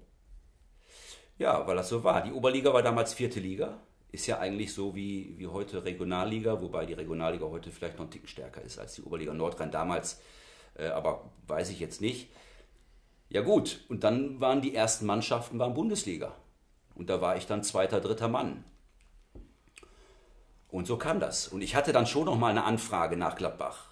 [1.38, 2.23] Ja, weil das so war.
[2.23, 3.79] Die Oberliga war damals vierte Liga.
[4.12, 8.12] Ist ja eigentlich so wie, wie heute Regionalliga, wobei die Regionalliga heute vielleicht noch ein
[8.12, 10.22] Ticken stärker ist als die Oberliga Nordrhein damals.
[10.76, 12.30] Äh, aber weiß ich jetzt nicht.
[13.30, 16.36] Ja gut, und dann waren die ersten Mannschaften waren Bundesliga.
[16.95, 18.66] Und da war ich dann zweiter, dritter Mann.
[20.68, 21.47] Und so kam das.
[21.47, 23.91] Und ich hatte dann schon noch mal eine Anfrage nach Gladbach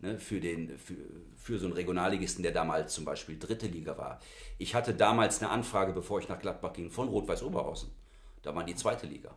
[0.00, 0.96] ne, für, den, für,
[1.36, 4.20] für so einen Regionalligisten, der damals zum Beispiel dritte Liga war.
[4.58, 7.90] Ich hatte damals eine Anfrage, bevor ich nach Gladbach ging, von Rot-Weiß Oberhausen.
[8.42, 9.34] Da waren die zweite Liga.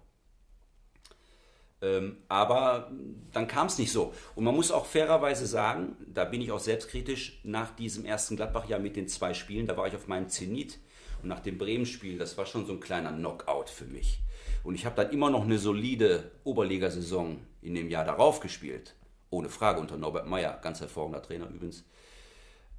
[1.84, 2.90] Ähm, aber
[3.34, 4.14] dann kam es nicht so.
[4.36, 8.80] Und man muss auch fairerweise sagen, da bin ich auch selbstkritisch, nach diesem ersten Gladbach-Jahr
[8.80, 10.80] mit den zwei Spielen, da war ich auf meinem Zenit.
[11.22, 14.20] Und nach dem Bremen-Spiel, das war schon so ein kleiner Knockout für mich.
[14.64, 18.96] Und ich habe dann immer noch eine solide Oberligasaison in dem Jahr darauf gespielt.
[19.30, 21.86] Ohne Frage unter Norbert Meyer, ganz hervorragender Trainer übrigens.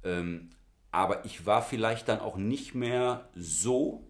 [0.03, 0.49] Ähm,
[0.91, 4.07] aber ich war vielleicht dann auch nicht mehr so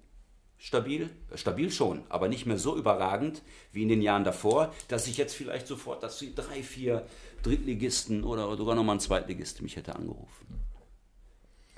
[0.57, 3.41] stabil, stabil schon, aber nicht mehr so überragend
[3.71, 7.05] wie in den Jahren davor, dass ich jetzt vielleicht sofort, dass die drei, vier
[7.43, 10.61] Drittligisten oder sogar nochmal ein Zweitligist mich hätte angerufen.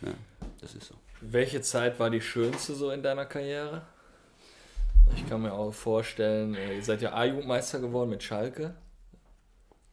[0.01, 0.13] Ja,
[0.61, 0.95] das ist so.
[1.21, 3.81] Welche Zeit war die schönste so in deiner Karriere?
[5.15, 8.75] Ich kann mir auch vorstellen, äh, ihr seid ja A-Jugendmeister geworden mit Schalke.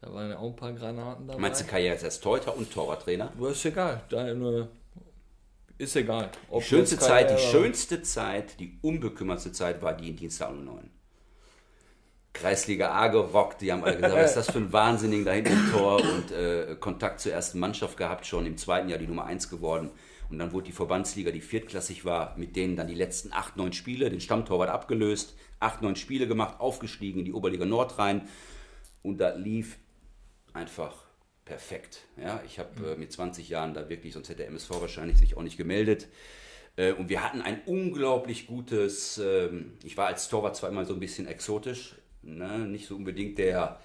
[0.00, 1.40] Da waren ja auch ein paar Granaten dabei.
[1.40, 3.32] Meinst du Karriere als Torhüter und Torwarttrainer?
[3.50, 4.02] Ist egal.
[4.10, 4.68] Deine,
[5.78, 6.30] ist egal.
[6.54, 10.90] Die schönste Zeit, die schönste Zeit, die unbekümmertste Zeit war die in Dienstag 09.
[12.32, 15.52] Kreisliga A gerockt, die haben alle gesagt, was ist das für ein Wahnsinnigen da hinten
[15.52, 19.24] im Tor und äh, Kontakt zur ersten Mannschaft gehabt, schon im zweiten Jahr die Nummer
[19.24, 19.90] 1 geworden.
[20.30, 23.72] Und dann wurde die Verbandsliga, die viertklassig war, mit denen dann die letzten acht, neun
[23.72, 28.26] Spiele, den Stammtorwart abgelöst, acht, neun Spiele gemacht, aufgestiegen in die Oberliga Nordrhein.
[29.02, 29.78] Und da lief
[30.52, 31.03] einfach
[31.44, 32.04] perfekt.
[32.16, 35.36] Ja, ich habe äh, mit 20 Jahren da wirklich, sonst hätte der MSV wahrscheinlich sich
[35.36, 36.08] auch nicht gemeldet.
[36.76, 40.94] Äh, und wir hatten ein unglaublich gutes, ähm, ich war als Torwart zwar immer so
[40.94, 42.58] ein bisschen exotisch, ne?
[42.60, 43.80] nicht so unbedingt der,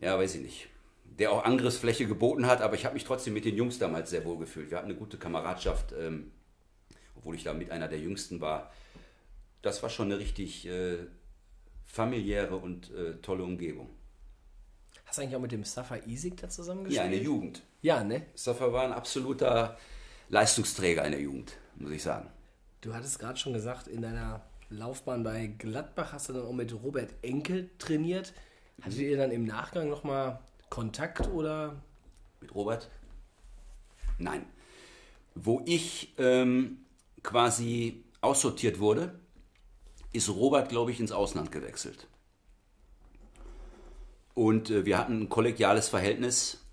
[0.00, 0.68] ja, weiß ich nicht,
[1.04, 4.24] der auch Angriffsfläche geboten hat, aber ich habe mich trotzdem mit den Jungs damals sehr
[4.24, 4.70] wohl gefühlt.
[4.70, 6.30] Wir hatten eine gute Kameradschaft, ähm,
[7.16, 8.72] obwohl ich da mit einer der Jüngsten war.
[9.62, 10.98] Das war schon eine richtig äh,
[11.84, 13.90] familiäre und äh, tolle Umgebung.
[15.10, 16.96] Hast du eigentlich auch mit dem Safa Isik da zusammengespielt?
[16.96, 17.62] Ja, in der Jugend.
[17.82, 18.26] Ja, ne?
[18.36, 19.76] Safa war ein absoluter
[20.28, 22.30] Leistungsträger in der Jugend, muss ich sagen.
[22.80, 26.72] Du hattest gerade schon gesagt, in deiner Laufbahn bei Gladbach hast du dann auch mit
[26.72, 28.32] Robert Enkel trainiert.
[28.82, 30.38] Hattet ihr dann im Nachgang nochmal
[30.68, 31.82] Kontakt oder?
[32.40, 32.88] Mit Robert?
[34.18, 34.46] Nein.
[35.34, 36.84] Wo ich ähm,
[37.24, 39.18] quasi aussortiert wurde,
[40.12, 42.06] ist Robert, glaube ich, ins Ausland gewechselt.
[44.40, 46.64] Und äh, wir hatten ein kollegiales Verhältnis,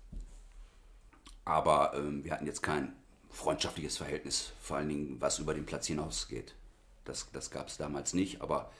[1.44, 2.94] aber ähm, wir hatten jetzt kein
[3.28, 6.54] freundschaftliches Verhältnis, vor allen Dingen was über den Platz hinausgeht.
[7.04, 8.70] Das, das gab es damals nicht, aber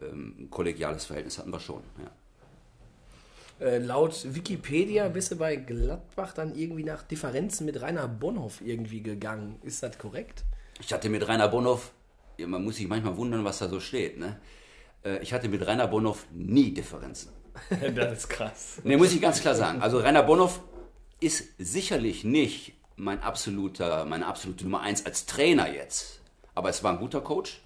[0.00, 1.84] ähm, ein kollegiales Verhältnis hatten wir schon.
[3.60, 3.64] Ja.
[3.64, 9.04] Äh, laut Wikipedia bist du bei Gladbach dann irgendwie nach Differenzen mit Rainer Bonhoff irgendwie
[9.04, 9.60] gegangen.
[9.62, 10.42] Ist das korrekt?
[10.80, 11.92] Ich hatte mit Rainer Bonhoff,
[12.36, 14.18] ja, man muss sich manchmal wundern, was da so steht.
[14.18, 14.40] Ne?
[15.04, 17.41] Äh, Ich hatte mit Rainer Bonhoff nie Differenzen.
[17.94, 18.80] das ist krass.
[18.84, 19.82] Ne, muss ich ganz klar sagen.
[19.82, 20.60] Also Rainer Bonhoff
[21.20, 26.20] ist sicherlich nicht mein absoluter, meine absolute Nummer eins als Trainer jetzt.
[26.54, 27.60] Aber es war ein guter Coach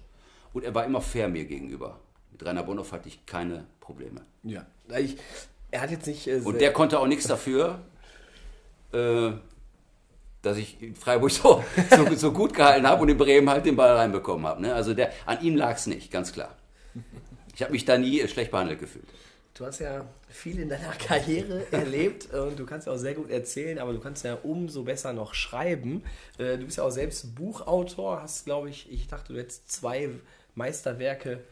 [0.53, 1.99] und er war immer fair mir gegenüber.
[2.31, 4.21] Mit Rainer Bonhoff hatte ich keine Probleme.
[4.43, 4.65] Ja.
[4.97, 5.17] Ich,
[5.71, 6.27] er hat jetzt nicht.
[6.27, 7.79] Äh, Und der konnte auch nichts dafür,
[8.93, 9.31] äh,
[10.41, 11.63] dass ich in Freiburg so,
[11.95, 14.61] so, so gut gehalten habe und in Bremen halt den Ball reinbekommen habe.
[14.61, 14.73] Ne?
[14.73, 16.55] Also der, an ihm lag es nicht, ganz klar.
[17.55, 19.07] Ich habe mich da nie äh, schlecht behandelt gefühlt.
[19.57, 23.31] Du hast ja viel in deiner Karriere erlebt und du kannst ja auch sehr gut
[23.31, 26.03] erzählen, aber du kannst ja umso besser noch schreiben.
[26.37, 30.09] Äh, Du bist ja auch selbst Buchautor, hast, glaube ich, ich dachte, du hättest zwei
[30.53, 31.43] Meisterwerke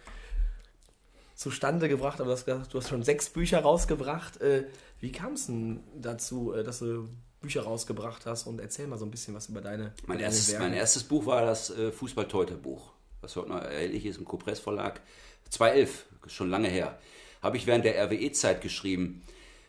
[1.36, 4.40] zustande gebracht, aber du hast gesagt, du hast schon sechs Bücher rausgebracht.
[4.40, 4.66] Äh,
[5.00, 7.10] Wie kam es denn dazu, äh, dass du
[7.42, 8.46] Bücher rausgebracht hast?
[8.46, 11.26] Und erzähl mal so ein bisschen was über deine, Mein deine erstes, mein erstes Buch
[11.26, 12.92] war das äh, Fußball-Teuter-Buch,
[13.22, 15.02] was heute noch erhältlich ist im Compress Verlag.
[15.50, 16.98] 2011, schon lange her.
[17.46, 19.22] Habe ich während der RWE-Zeit geschrieben.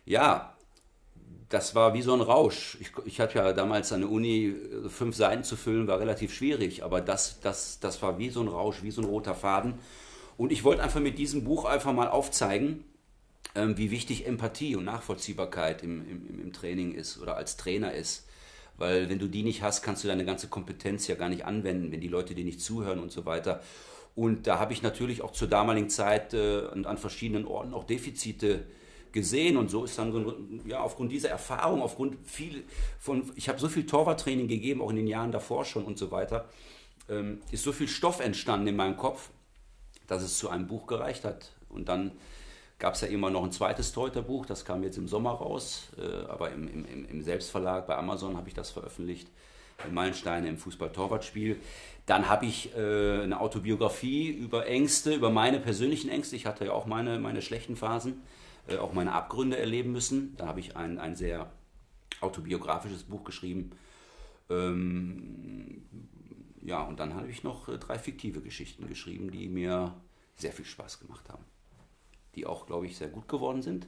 [0.07, 0.57] Ja,
[1.51, 2.79] das war wie so ein Rausch.
[2.81, 6.33] Ich, ich hatte ja damals an der Uni äh, fünf Seiten zu füllen, war relativ
[6.33, 9.75] schwierig, aber das, das, das war wie so ein Rausch, wie so ein roter Faden.
[10.39, 12.83] Und ich wollte einfach mit diesem Buch einfach mal aufzeigen,
[13.55, 18.27] ähm, wie wichtig Empathie und Nachvollziehbarkeit im, im, im Training ist oder als Trainer ist.
[18.79, 21.93] Weil wenn du die nicht hast, kannst du deine ganze Kompetenz ja gar nicht anwenden,
[21.93, 23.61] wenn die Leute dir nicht zuhören und so weiter.
[24.17, 28.65] Und da habe ich natürlich auch zur damaligen Zeit äh, an, verschiedenen Orten auch Defizite
[29.13, 32.65] gesehen und so ist dann ja aufgrund dieser Erfahrung, aufgrund viel
[32.99, 36.11] von, ich habe so viel Torwarttraining gegeben, auch in den Jahren davor schon und so
[36.11, 36.49] weiter,
[37.11, 39.31] ähm, ist so viel Stoff entstanden in meinem Kopf,
[40.07, 41.53] dass es zu einem Buch gereicht hat.
[41.69, 42.13] Und dann
[42.79, 46.27] gab es ja immer noch ein zweites Torhüterbuch, das kam jetzt im Sommer raus, äh,
[46.27, 49.29] aber im, im, im Selbstverlag bei Amazon habe ich das veröffentlicht.
[49.91, 51.61] Meilensteine im Fußball-Torwartspiel.
[52.07, 56.37] Dann habe ich äh, eine Autobiografie über Ängste, über meine persönlichen Ängste.
[56.37, 58.23] Ich hatte ja auch meine, meine schlechten Phasen,
[58.69, 60.37] äh, auch meine Abgründe erleben müssen.
[60.37, 61.51] Da habe ich ein, ein sehr
[62.21, 63.71] autobiografisches Buch geschrieben.
[64.49, 65.83] Ähm,
[66.63, 69.95] ja, und dann habe ich noch äh, drei fiktive Geschichten geschrieben, die mir
[70.37, 71.45] sehr viel Spaß gemacht haben.
[72.35, 73.87] Die auch, glaube ich, sehr gut geworden sind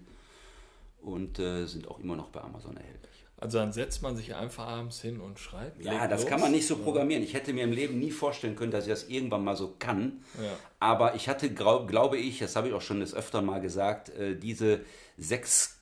[1.01, 3.18] und äh, sind auch immer noch bei Amazon erhältlich.
[3.41, 5.85] Also dann setzt man sich einfach abends hin und schreibt.
[5.85, 6.31] Ja, das los.
[6.31, 7.23] kann man nicht so programmieren.
[7.23, 10.25] Ich hätte mir im Leben nie vorstellen können, dass ich das irgendwann mal so kann.
[10.43, 10.51] Ja.
[10.81, 14.35] Aber ich hatte, glaube ich, das habe ich auch schon des Öfteren mal gesagt, äh,
[14.35, 14.81] diese
[15.17, 15.79] sechs,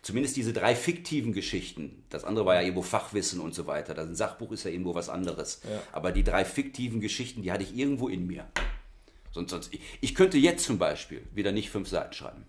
[0.00, 2.04] zumindest diese drei fiktiven Geschichten.
[2.08, 3.92] Das andere war ja irgendwo Fachwissen und so weiter.
[3.92, 5.60] Das ein Sachbuch ist ja irgendwo was anderes.
[5.70, 5.82] Ja.
[5.92, 8.46] Aber die drei fiktiven Geschichten, die hatte ich irgendwo in mir.
[9.30, 12.46] Sonst, sonst, ich, ich könnte jetzt zum Beispiel wieder nicht fünf Seiten schreiben.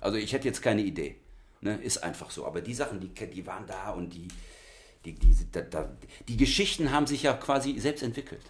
[0.00, 1.16] Also ich hätte jetzt keine Idee.
[1.60, 1.76] Ne?
[1.82, 2.46] Ist einfach so.
[2.46, 4.28] Aber die Sachen, die, die waren da und die,
[5.04, 5.90] die, die, da, da,
[6.28, 8.42] die Geschichten haben sich ja quasi selbst entwickelt.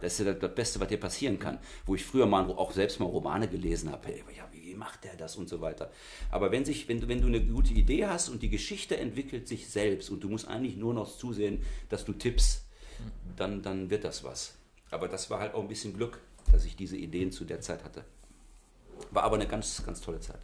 [0.00, 1.58] Das ist ja das, Beste, was dir passieren kann.
[1.86, 4.08] Wo ich früher mal auch selbst mal Romane gelesen habe.
[4.08, 5.90] Hey, ja, wie macht der das und so weiter.
[6.30, 9.48] Aber wenn, sich, wenn, du, wenn du eine gute Idee hast und die Geschichte entwickelt
[9.48, 12.64] sich selbst und du musst eigentlich nur noch zusehen, dass du tippst,
[13.36, 14.54] dann, dann wird das was.
[14.90, 16.20] Aber das war halt auch ein bisschen Glück,
[16.52, 18.04] dass ich diese Ideen zu der Zeit hatte.
[19.10, 20.40] War aber eine ganz, ganz tolle Zeit.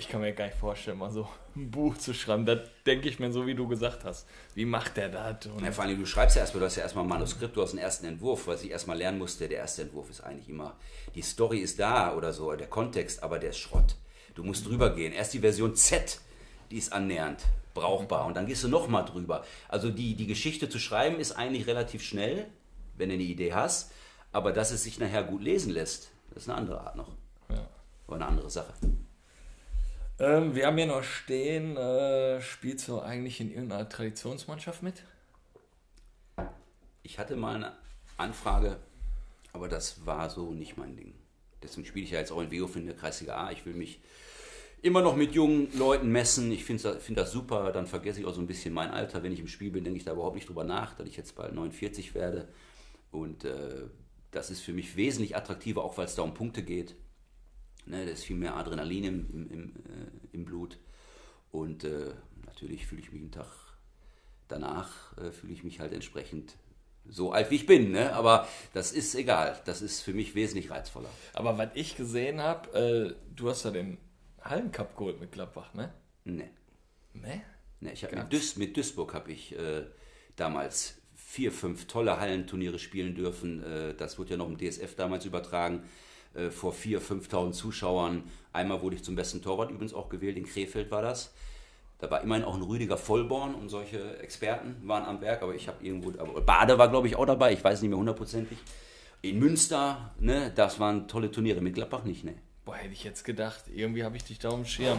[0.00, 2.46] Ich kann mir gar nicht vorstellen, mal so ein Buch zu schreiben.
[2.46, 2.54] Da
[2.86, 4.26] denke ich mir so, wie du gesagt hast.
[4.54, 5.44] Wie macht der das?
[5.44, 7.60] Und Ja, vor allem, du schreibst ja erstmal, du hast ja erstmal ein Manuskript, du
[7.60, 9.46] hast einen ersten Entwurf, was ich erstmal lernen musste.
[9.46, 10.74] Der erste Entwurf ist eigentlich immer,
[11.14, 13.96] die Story ist da oder so, der Kontext, aber der ist Schrott.
[14.34, 15.12] Du musst drüber gehen.
[15.12, 16.18] Erst die Version Z,
[16.70, 17.44] die ist annähernd
[17.74, 19.44] brauchbar und dann gehst du nochmal drüber.
[19.68, 22.46] Also die, die Geschichte zu schreiben ist eigentlich relativ schnell,
[22.96, 23.92] wenn du eine Idee hast,
[24.32, 27.10] aber dass es sich nachher gut lesen lässt, das ist eine andere Art noch.
[27.50, 27.68] Ja.
[28.06, 28.72] Oder eine andere Sache.
[30.20, 35.02] Ähm, wir haben hier noch stehen, äh, spielst du eigentlich in irgendeiner Traditionsmannschaft mit?
[37.02, 37.72] Ich hatte mal eine
[38.18, 38.76] Anfrage,
[39.54, 41.14] aber das war so nicht mein Ding.
[41.62, 43.50] Deswegen spiele ich ja jetzt auch in WO in der Kreisliga A.
[43.50, 43.98] Ich will mich
[44.82, 46.52] immer noch mit jungen Leuten messen.
[46.52, 47.72] Ich finde das, find das super.
[47.72, 49.22] Dann vergesse ich auch so ein bisschen mein Alter.
[49.22, 51.34] Wenn ich im Spiel bin, denke ich da überhaupt nicht drüber nach, dass ich jetzt
[51.34, 52.46] bald 49 werde.
[53.10, 53.86] Und äh,
[54.32, 56.94] das ist für mich wesentlich attraktiver, auch weil es da um Punkte geht.
[57.86, 60.78] Ne, da ist viel mehr Adrenalin im, im, im, äh, im Blut.
[61.50, 62.12] Und äh,
[62.46, 63.48] natürlich fühle ich mich einen Tag
[64.48, 66.56] danach, äh, fühle ich mich halt entsprechend
[67.08, 67.90] so alt wie ich bin.
[67.90, 68.12] Ne?
[68.12, 69.60] Aber das ist egal.
[69.64, 71.10] Das ist für mich wesentlich reizvoller.
[71.32, 73.98] Aber was ich gesehen habe, äh, du hast ja den
[74.42, 75.92] Hallencup geholt mit Gladbach, ne?
[76.24, 76.50] Nee.
[77.12, 77.42] Ne?
[77.80, 79.84] Nee, ich hab mit, Duis, mit Duisburg habe ich äh,
[80.36, 83.62] damals vier, fünf tolle Hallenturniere spielen dürfen.
[83.62, 85.82] Äh, das wurde ja noch im DSF damals übertragen.
[86.34, 88.22] Äh, vor 4.000, 5.000 Zuschauern.
[88.52, 90.36] Einmal wurde ich zum besten Torwart übrigens auch gewählt.
[90.36, 91.32] In Krefeld war das.
[91.98, 95.42] Da war immerhin auch ein Rüdiger Vollborn und solche Experten waren am Werk.
[95.42, 96.10] Aber ich habe irgendwo.
[96.18, 97.52] Aber Bade war, glaube ich, auch dabei.
[97.52, 98.58] Ich weiß nicht mehr hundertprozentig.
[99.22, 101.60] In Münster, ne, das waren tolle Turniere.
[101.60, 102.34] Mit Gladbach nicht, ne.
[102.64, 103.64] Boah, hätte ich jetzt gedacht.
[103.74, 104.98] Irgendwie habe ich dich da auf dem Schirm.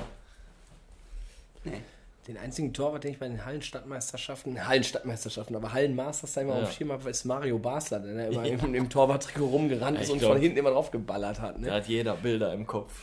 [1.64, 1.82] Nee.
[2.28, 6.64] Den einzigen Torwart, den ich bei den Hallenstadtmeisterschaften, Hallenstadtmeisterschaften, aber Hallenmasters da immer Ja.
[6.64, 10.02] auf dem Schirm habe, ist Mario Basler, der da immer im, im Torwarttrikot rumgerannt Ja,
[10.04, 11.56] ist ich und glaub- von hinten immer drauf geballert hat.
[11.56, 11.72] Da Ne?
[11.72, 12.94] hat jeder Bilder im Kopf.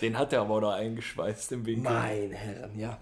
[0.00, 1.92] Den hat er aber auch noch eingeschweißt im Winkel.
[1.92, 2.98] Mein Herren, ja.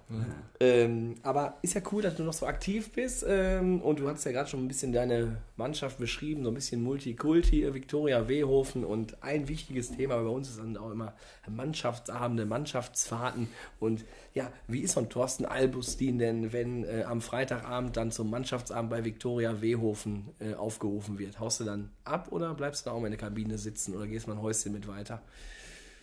[0.60, 4.24] Ähm, aber ist ja cool, dass du noch so aktiv bist ähm, und du hast
[4.24, 9.22] ja gerade schon ein bisschen deine Mannschaft beschrieben, so ein bisschen Multikulti, Viktoria Wehofen und
[9.22, 11.14] ein wichtiges Thema bei uns ist dann auch immer
[11.48, 13.48] Mannschaftsabende, Mannschaftsfahrten
[13.80, 18.30] und ja, wie ist so ein Thorsten Albustin denn, wenn äh, am Freitagabend dann zum
[18.30, 21.40] Mannschaftsabend bei Viktoria Wehofen äh, aufgerufen wird?
[21.40, 24.06] Haust du dann ab oder bleibst du da auch mal in der Kabine sitzen oder
[24.06, 25.22] gehst mal ein Häuschen mit weiter?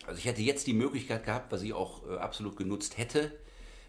[0.06, 3.32] Also ich hätte jetzt die Möglichkeit gehabt, was ich auch äh, absolut genutzt hätte,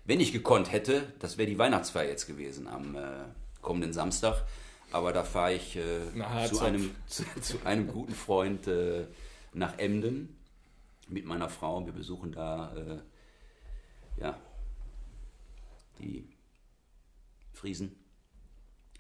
[0.06, 3.26] wenn ich gekonnt hätte, das wäre die Weihnachtsfeier jetzt gewesen am äh,
[3.62, 4.46] kommenden Samstag.
[4.92, 6.60] Aber da fahre ich äh, Harzopf.
[6.60, 9.08] zu, einem, zu, zu einem guten Freund äh,
[9.54, 10.38] nach Emden
[11.08, 11.86] mit meiner Frau.
[11.86, 14.38] Wir besuchen da äh, ja,
[16.00, 16.30] die
[17.52, 17.96] Friesen,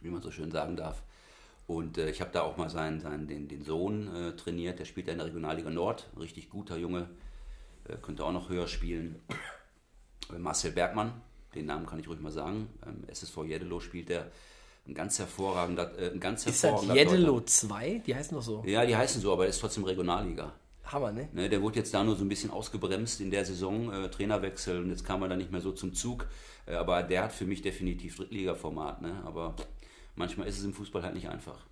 [0.02, 1.04] wie man so schön sagen darf.
[1.68, 4.86] Und äh, ich habe da auch mal seinen, seinen, den, den Sohn äh, trainiert, der
[4.86, 7.10] spielt da in der Regionalliga Nord, richtig guter Junge,
[7.88, 9.22] äh, könnte auch noch höher spielen.
[10.34, 11.22] Äh, Marcel Bergmann,
[11.54, 14.32] den Namen kann ich ruhig mal sagen, ähm, SSV Jeddelo spielt der
[14.88, 18.02] ein ganz hervorragender, äh, ein ganz Ist das hervorragender Jeddelo 2?
[18.06, 18.64] Die heißen doch so.
[18.66, 20.54] Ja, die heißen so, aber er ist trotzdem Regionalliga.
[20.86, 21.30] Hammer, ne?
[21.34, 24.80] Ne, der wurde jetzt da nur so ein bisschen ausgebremst in der Saison, äh, Trainerwechsel
[24.84, 26.28] und jetzt kam er da nicht mehr so zum Zug.
[26.68, 29.02] Äh, aber der hat für mich definitiv Drittliga-Format.
[29.02, 29.22] Ne?
[29.26, 29.56] Aber
[30.16, 31.66] manchmal ist es im Fußball halt nicht einfach.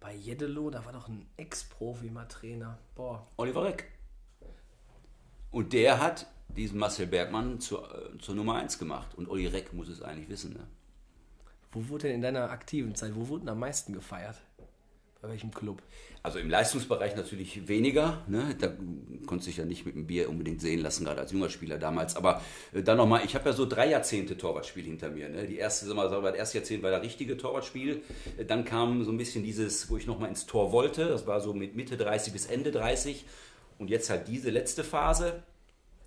[0.00, 2.78] Bei Jeddelo, da war doch ein Ex-Profi mal Trainer.
[2.94, 3.26] Boah.
[3.36, 3.90] Oliver Reck.
[5.50, 9.14] Und der hat diesen Marcel Bergmann zur, äh, zur Nummer 1 gemacht.
[9.14, 10.52] Und Olli Reck muss es eigentlich wissen.
[10.52, 10.66] Ne?
[11.72, 14.36] Wo wurde denn in deiner aktiven Zeit, wo wurden am meisten gefeiert?
[15.22, 15.82] Bei welchem Club?
[16.22, 18.22] Also im Leistungsbereich natürlich weniger.
[18.28, 18.54] Ne?
[18.60, 18.72] Da
[19.26, 22.16] konnte sich ja nicht mit dem Bier unbedingt sehen lassen, gerade als junger Spieler damals.
[22.16, 22.42] Aber
[22.74, 25.28] äh, dann nochmal, ich habe ja so drei Jahrzehnte Torwartspiel hinter mir.
[25.28, 25.46] Ne?
[25.46, 28.02] Die erste, sagen wir mal, das erste Jahrzehnt war das richtige Torwartspiel.
[28.36, 31.06] Äh, Dann kam so ein bisschen dieses, wo ich nochmal ins Tor wollte.
[31.08, 33.24] Das war so mit Mitte 30 bis Ende 30.
[33.78, 35.42] Und jetzt halt diese letzte Phase,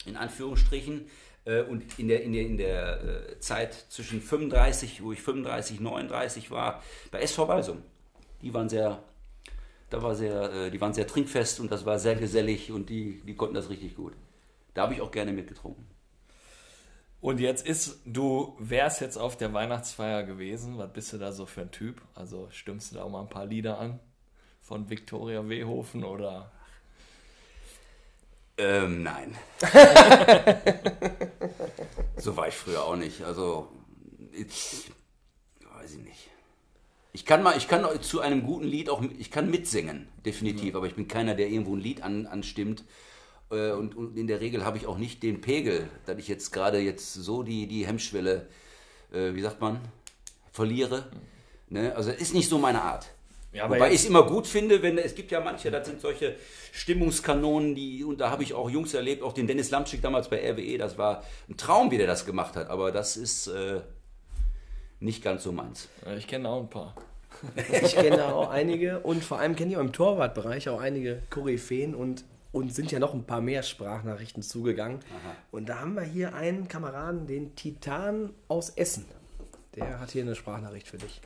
[0.06, 1.08] in Anführungsstrichen.
[1.46, 6.52] Äh, Und in der, in der, in der Zeit zwischen 35, wo ich 35, 39
[6.52, 7.82] war, bei SV Walsum.
[8.42, 9.04] Die waren sehr
[9.90, 13.22] da war sehr, äh, die waren sehr trinkfest und das war sehr gesellig und die,
[13.26, 14.14] die konnten das richtig gut.
[14.74, 15.88] Da habe ich auch gerne mitgetrunken.
[17.22, 20.78] Und jetzt ist, du wärst jetzt auf der Weihnachtsfeier gewesen.
[20.78, 22.02] Was bist du da so für ein Typ?
[22.16, 24.00] Also stimmst du da auch mal ein paar Lieder an?
[24.62, 26.52] Von Viktoria Wehofen oder
[28.58, 29.36] Ähm, nein.
[32.18, 33.24] so war ich früher auch nicht.
[33.24, 33.72] Also,
[34.34, 34.92] ich,
[35.80, 36.30] weiß ich nicht.
[37.12, 40.86] Ich kann mal, ich kann zu einem guten Lied auch, ich kann mitsingen, definitiv, aber
[40.86, 42.84] ich bin keiner, der irgendwo ein Lied an, anstimmt.
[43.52, 46.52] Äh, Und, und in der Regel habe ich auch nicht den Pegel, dass ich jetzt
[46.52, 48.48] gerade jetzt so die, die Hemmschwelle,
[49.12, 49.80] äh, wie sagt man,
[50.52, 51.10] verliere.
[51.70, 51.96] Ne?
[51.96, 53.08] Also ist nicht so meine Art.
[53.52, 56.36] Ja, Wobei ich es immer gut finde, wenn es gibt ja manche, das sind solche
[56.72, 60.38] Stimmungskanonen, die und da habe ich auch Jungs erlebt, auch den Dennis Lamczyk damals bei
[60.52, 63.82] RWE, das war ein Traum, wie der das gemacht hat, aber das ist äh,
[65.00, 65.88] nicht ganz so meins.
[66.18, 66.96] ich kenne auch ein paar.
[67.84, 71.96] Ich kenne auch einige und vor allem kenne ich auch im Torwartbereich auch einige Koryphäen
[71.96, 75.00] und und sind ja noch ein paar mehr Sprachnachrichten zugegangen.
[75.52, 79.06] Und da haben wir hier einen Kameraden, den Titan aus Essen.
[79.76, 81.22] Der hat hier eine Sprachnachricht für dich.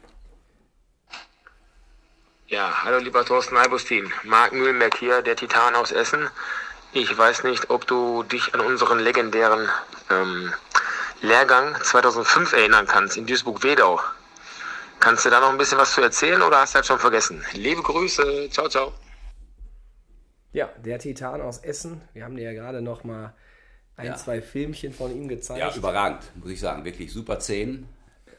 [2.48, 4.12] Ja, hallo lieber Thorsten Albustin.
[4.24, 6.28] Marc Mühlenberg hier, der Titan aus Essen.
[6.92, 9.68] Ich weiß nicht, ob du dich an unseren legendären
[10.12, 10.54] ähm,
[11.24, 13.98] Lehrgang 2005 erinnern kannst in Duisburg-Wedau.
[15.00, 17.42] Kannst du da noch ein bisschen was zu erzählen oder hast du das schon vergessen?
[17.54, 18.92] Liebe Grüße, ciao, ciao.
[20.52, 22.02] Ja, der Titan aus Essen.
[22.12, 23.34] Wir haben dir ja gerade noch mal
[23.96, 24.16] ein, Ja.
[24.18, 25.62] zwei Filmchen von ihm gezeigt.
[25.62, 27.88] Ja, überragend, muss ich sagen, wirklich super 10.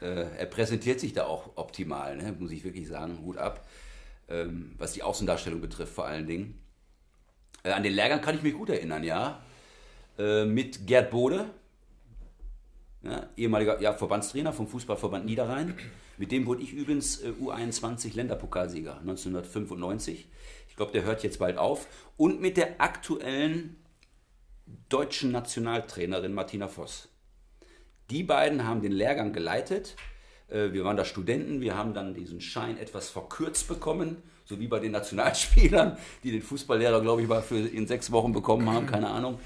[0.01, 2.35] Äh, er präsentiert sich da auch optimal, ne?
[2.37, 3.65] muss ich wirklich sagen, Hut ab.
[4.29, 6.59] Ähm, was die Außendarstellung betrifft vor allen Dingen.
[7.63, 9.41] Äh, an den Lehrgang kann ich mich gut erinnern, ja.
[10.19, 11.45] Äh, mit Gerd Bode,
[13.05, 15.75] ja, ehemaliger ja, Verbandstrainer vom Fußballverband Niederrhein.
[16.17, 20.27] Mit dem wurde ich übrigens äh, U21 Länderpokalsieger 1995.
[20.69, 21.87] Ich glaube, der hört jetzt bald auf.
[22.17, 23.77] Und mit der aktuellen
[24.89, 27.09] deutschen Nationaltrainerin Martina Voss.
[28.09, 29.95] Die beiden haben den Lehrgang geleitet.
[30.47, 34.67] Äh, Wir waren da Studenten, wir haben dann diesen Schein etwas verkürzt bekommen, so wie
[34.67, 38.85] bei den Nationalspielern, die den Fußballlehrer, glaube ich, mal für in sechs Wochen bekommen haben,
[38.87, 39.39] keine Ahnung.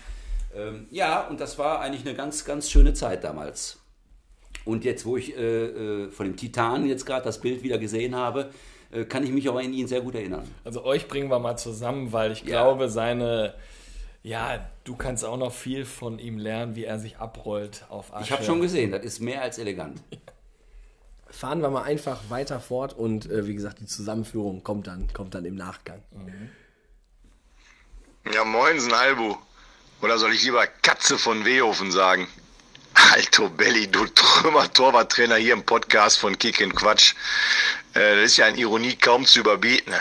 [0.56, 3.80] Ähm, Ja, und das war eigentlich eine ganz, ganz schöne Zeit damals.
[4.66, 5.66] Und jetzt, wo ich äh,
[6.06, 8.52] äh, von dem Titan jetzt gerade das Bild wieder gesehen habe,
[8.91, 10.47] äh, kann ich mich auch an ihn sehr gut erinnern.
[10.64, 12.47] Also euch bringen wir mal zusammen, weil ich Ja.
[12.64, 13.54] glaube, seine,
[14.24, 18.26] ja, du kannst auch noch viel von ihm lernen, wie er sich abrollt auf Asche.
[18.26, 20.02] Ich habe schon gesehen, das ist mehr als elegant.
[21.32, 25.36] Fahren wir mal einfach weiter fort und äh, wie gesagt, die Zusammenführung kommt dann, kommt
[25.36, 26.02] dann im Nachgang.
[28.34, 29.36] Ja, moinsen, Albu.
[30.02, 32.28] Oder soll ich lieber Katze von Wehofen sagen?
[32.93, 37.16] Alto Belli, du Trümmer-Torwarttrainer hier im Podcast von Kick and Quatsch.
[37.95, 39.93] Äh, das ist ja in Ironie kaum zu überbieten.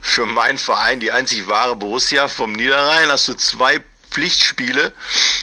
[0.00, 3.82] Für meinen Verein, die einzig wahre Borussia vom Niederrhein, hast du zwei
[4.12, 4.92] Pflichtspiele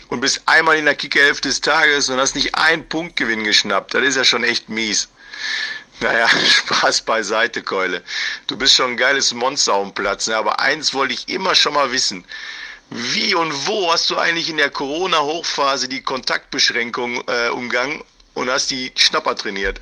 [0.08, 3.94] und bist einmal in der Kickerhälfte des Tages und hast nicht einen Punktgewinn geschnappt.
[3.94, 5.10] Das ist ja schon echt mies.
[6.00, 8.02] Naja, Spaß beiseite, Keule.
[8.48, 10.38] Du bist schon ein geiles Monster auf dem Platz, ne?
[10.38, 12.24] aber eins wollte ich immer schon mal wissen.
[12.90, 18.02] Wie und wo hast du eigentlich in der Corona-Hochphase die Kontaktbeschränkung äh, umgangen
[18.34, 19.82] und hast die Schnapper trainiert?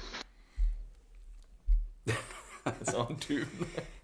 [2.63, 3.47] Das ist auch ein Typ.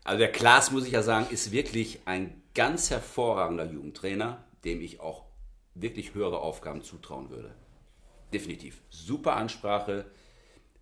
[0.04, 5.00] Also der Klaas, muss ich ja sagen, ist wirklich ein ganz hervorragender Jugendtrainer, dem ich
[5.00, 5.26] auch
[5.74, 7.56] wirklich höhere Aufgaben zutrauen würde.
[8.32, 8.82] Definitiv.
[8.92, 10.06] Super Ansprache,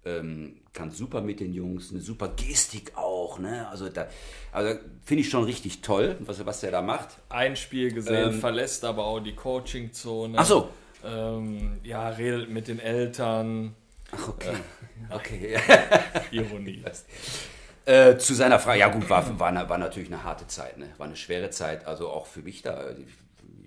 [0.06, 3.40] ähm, kann super mit den Jungs, eine super Gestik auch.
[3.40, 3.68] Ne?
[3.70, 4.08] Also da
[4.52, 7.10] also finde ich schon richtig toll, was, was der da macht.
[7.30, 8.40] Ein Spiel gesehen, Ähm.
[8.40, 10.38] verlässt aber auch die Coaching-Zone.
[10.38, 10.70] Ach so.
[11.04, 13.76] Ähm, ja, redet mit den Eltern.
[14.12, 14.54] Okay.
[15.12, 15.58] Okay.
[16.32, 16.84] Ironie.
[17.86, 20.88] Äh, zu seiner Frage, ja gut, war, war, war natürlich eine harte Zeit, ne?
[20.98, 22.90] war eine schwere Zeit, also auch für mich da.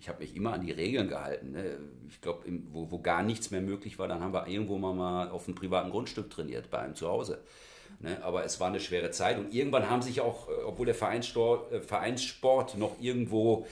[0.03, 1.53] Ich, habe mich immer an die Regeln gehalten.
[1.53, 1.79] Ne?
[2.09, 2.43] Ich glaube,
[2.73, 5.55] wo, wo gar nichts mehr möglich war, dann haben wir irgendwo mal, mal auf einem
[5.55, 7.41] privaten Grundstück trainiert, bei einem zu Hause.
[8.01, 8.19] Ne?
[8.25, 11.71] Aber es war eine schwere Zeit und irgendwann haben sich auch, äh, obwohl der Vereinssport,
[11.73, 13.65] äh, Vereinssport noch irgendwo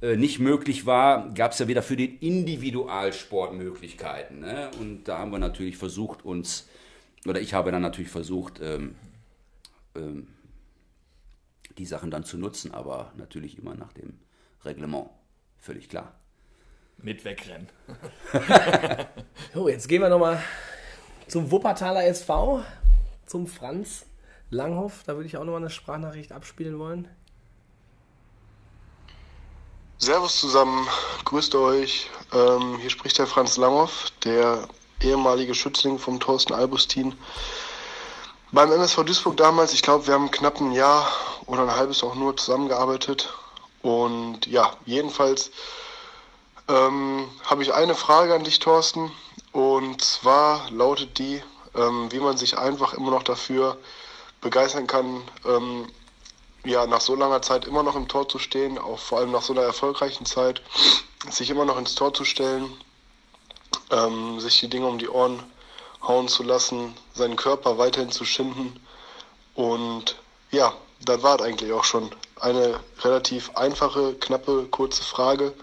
[0.00, 4.40] äh, nicht möglich war, gab es ja wieder für den Individualsport Möglichkeiten.
[4.40, 4.70] Ne?
[4.80, 6.70] Und da haben wir natürlich versucht, uns,
[7.26, 8.94] oder ich habe dann natürlich versucht, ähm,
[9.94, 10.28] ähm,
[11.76, 14.14] die Sachen dann zu nutzen, aber natürlich immer nach dem
[14.64, 15.10] Reglement.
[15.66, 16.12] Völlig klar.
[16.96, 17.68] Mit wegrennen.
[19.52, 20.40] So, jetzt gehen wir nochmal
[21.26, 22.62] zum Wuppertaler SV,
[23.26, 24.06] zum Franz
[24.50, 25.02] Langhoff.
[25.06, 27.08] Da würde ich auch nochmal eine Sprachnachricht abspielen wollen.
[29.98, 30.86] Servus zusammen,
[31.24, 32.10] grüßt euch.
[32.32, 34.68] Ähm, hier spricht der Franz Langhoff, der
[35.00, 37.14] ehemalige Schützling vom Thorsten Albustin.
[38.52, 41.10] Beim MSV Duisburg damals, ich glaube, wir haben knapp ein Jahr
[41.46, 43.34] oder ein halbes auch nur zusammengearbeitet.
[43.86, 45.52] Und ja, jedenfalls
[46.66, 49.12] ähm, habe ich eine Frage an dich, Thorsten.
[49.52, 51.40] Und zwar lautet die,
[51.76, 53.78] ähm, wie man sich einfach immer noch dafür
[54.40, 55.86] begeistern kann, ähm,
[56.64, 59.42] ja, nach so langer Zeit immer noch im Tor zu stehen, auch vor allem nach
[59.42, 60.62] so einer erfolgreichen Zeit,
[61.30, 62.68] sich immer noch ins Tor zu stellen,
[63.92, 65.44] ähm, sich die Dinge um die Ohren
[66.02, 68.80] hauen zu lassen, seinen Körper weiterhin zu schinden.
[69.54, 70.16] Und
[70.50, 70.74] ja,
[71.04, 72.10] das war es eigentlich auch schon.
[72.40, 75.54] Eine relativ einfache, knappe, kurze Frage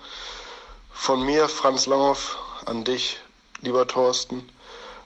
[0.92, 3.20] von mir, Franz Langhoff, an dich,
[3.62, 4.50] lieber Thorsten.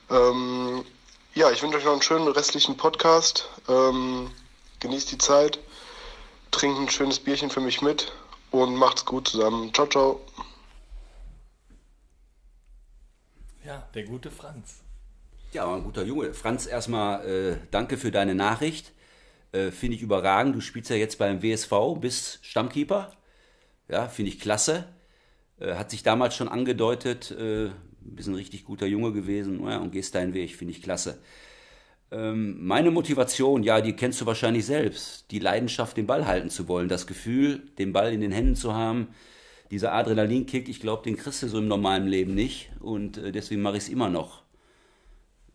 [0.09, 0.85] Ähm,
[1.33, 3.49] ja, ich wünsche euch noch einen schönen restlichen Podcast.
[3.67, 4.31] Ähm,
[4.79, 5.59] genießt die Zeit,
[6.51, 8.13] trinkt ein schönes Bierchen für mich mit
[8.51, 9.73] und macht's gut zusammen.
[9.73, 10.21] Ciao, ciao.
[13.65, 14.75] Ja, der gute Franz.
[15.51, 16.33] Ja, ein guter Junge.
[16.33, 18.93] Franz, erstmal äh, danke für deine Nachricht.
[19.51, 20.55] Äh, finde ich überragend.
[20.55, 23.13] Du spielst ja jetzt beim WSV, bist Stammkeeper.
[23.89, 24.85] Ja, finde ich klasse.
[25.59, 27.69] Äh, hat sich damals schon angedeutet, äh,
[28.01, 31.19] bist ein richtig guter Junge gewesen ja, und gehst deinen Weg, finde ich klasse.
[32.11, 35.29] Ähm, meine Motivation, ja, die kennst du wahrscheinlich selbst.
[35.31, 38.73] Die Leidenschaft, den Ball halten zu wollen, das Gefühl, den Ball in den Händen zu
[38.73, 39.09] haben.
[39.71, 42.71] Dieser Adrenalinkick, ich glaube, den kriegst du so im normalen Leben nicht.
[42.79, 44.43] Und äh, deswegen mache ich es immer noch.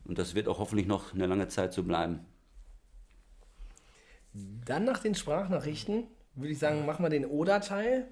[0.05, 2.21] Und das wird auch hoffentlich noch eine lange Zeit so bleiben.
[4.35, 6.05] Dann nach den Sprachnachrichten
[6.35, 8.07] würde ich sagen, machen wir den Oder-Teil.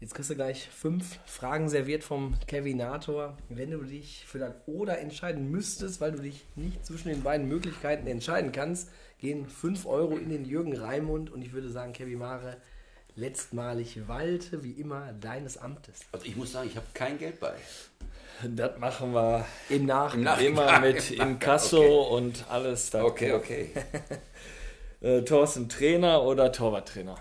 [0.00, 3.36] Jetzt kriegst du gleich fünf Fragen serviert vom Kevinator.
[3.48, 7.46] Wenn du dich für das Oder entscheiden müsstest, weil du dich nicht zwischen den beiden
[7.48, 12.18] Möglichkeiten entscheiden kannst, gehen 5 Euro in den Jürgen Raimund und ich würde sagen, Kevin
[12.18, 12.56] Mare,
[13.14, 16.00] letztmalig walte wie immer deines Amtes.
[16.10, 17.52] Also ich muss sagen, ich habe kein Geld bei.
[18.42, 20.40] Das machen wir Im Nachhinein.
[20.44, 22.14] immer mit Inkasso Okay.
[22.16, 22.90] und alles.
[22.90, 23.70] Da Okay, okay.
[25.02, 27.16] Äh, Thorsten Trainer oder Torwarttrainer?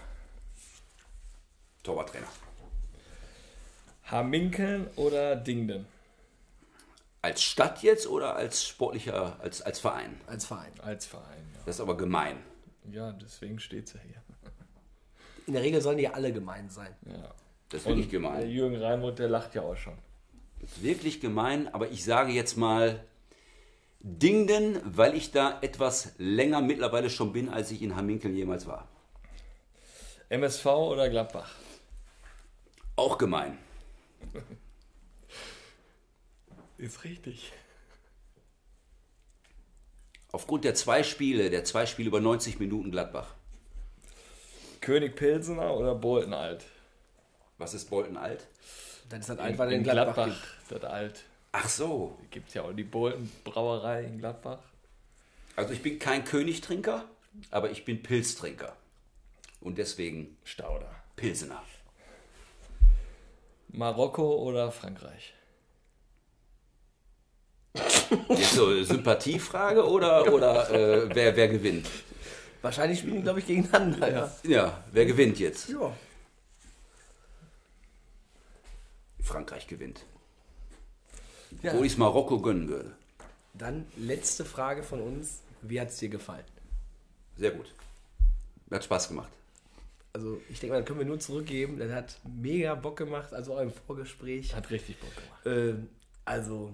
[1.84, 2.28] Torwarttrainer.
[4.06, 5.86] Haminkeln oder Dingden?
[7.24, 10.20] Als Stadt jetzt oder als sportlicher, als, als Verein?
[10.28, 10.72] Als Verein.
[10.82, 12.38] Als Verein, Das ist aber gemein.
[12.38, 13.08] ja.
[13.08, 14.22] Ja, deswegen steht es ja hier.
[15.48, 16.96] In der Regel sollen die alle gemein sein.
[17.06, 17.34] Ja.
[17.70, 18.50] Das ist wirklich Der gemein.
[18.50, 19.98] Jürgen Reimuth, der lacht ja auch schon.
[20.60, 23.04] Das ist wirklich gemein, aber ich sage jetzt mal
[24.04, 28.88] Dingden, weil ich da etwas länger mittlerweile schon bin, als ich in Hamminkeln jemals war.
[30.30, 31.56] MSV oder Gladbach?
[32.96, 33.58] Auch gemein.
[36.78, 37.52] Ist richtig.
[40.32, 43.36] Aufgrund der zwei Spiele, der zwei Spiele über 90 Minuten Gladbach.
[44.80, 46.66] König Pilsener oder Bolton Alt?
[47.60, 48.48] Was ist Bolton alt?
[49.10, 50.16] Das ist das einfach in in Gladbach.
[50.16, 51.24] Gladbach, das Alt.
[51.52, 52.18] Ach so.
[52.30, 54.60] Gibt ja auch die Bolton Brauerei in Gladbach.
[55.56, 57.06] Also ich bin kein Königtrinker,
[57.50, 58.76] aber ich bin Pilztrinker.
[59.60, 60.90] Und deswegen Stauder.
[61.16, 61.62] Pilsener.
[63.70, 65.34] Marokko oder Frankreich?
[68.30, 71.88] Jetzt so eine Sympathiefrage oder, oder äh, wer, wer gewinnt?
[72.62, 74.12] Wahrscheinlich spielen die, glaube ich, gegeneinander.
[74.12, 74.32] Ja.
[74.44, 75.70] Ja, wer gewinnt jetzt?
[75.70, 75.94] ja.
[79.22, 80.06] Frankreich gewinnt.
[81.62, 81.74] Ja.
[81.74, 82.96] Wo ich es Marokko gönnen würde.
[83.54, 85.42] Dann letzte Frage von uns.
[85.62, 86.46] Wie hat es dir gefallen?
[87.38, 87.74] Sehr gut.
[88.72, 89.30] Hat Spaß gemacht.
[90.14, 91.78] Also ich denke mal, das können wir nur zurückgeben.
[91.78, 94.56] Das hat mega Bock gemacht, also auch im Vorgespräch.
[94.56, 95.42] Hat richtig Bock gemacht.
[95.46, 95.90] Ähm,
[96.26, 96.74] also,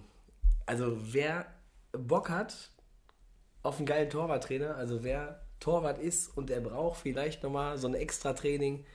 [0.65, 1.45] also wer
[1.91, 2.69] Bock hat
[3.63, 7.95] auf einen geilen Torwarttrainer, also wer Torwart ist und der braucht vielleicht nochmal so ein
[7.95, 8.85] extra Training,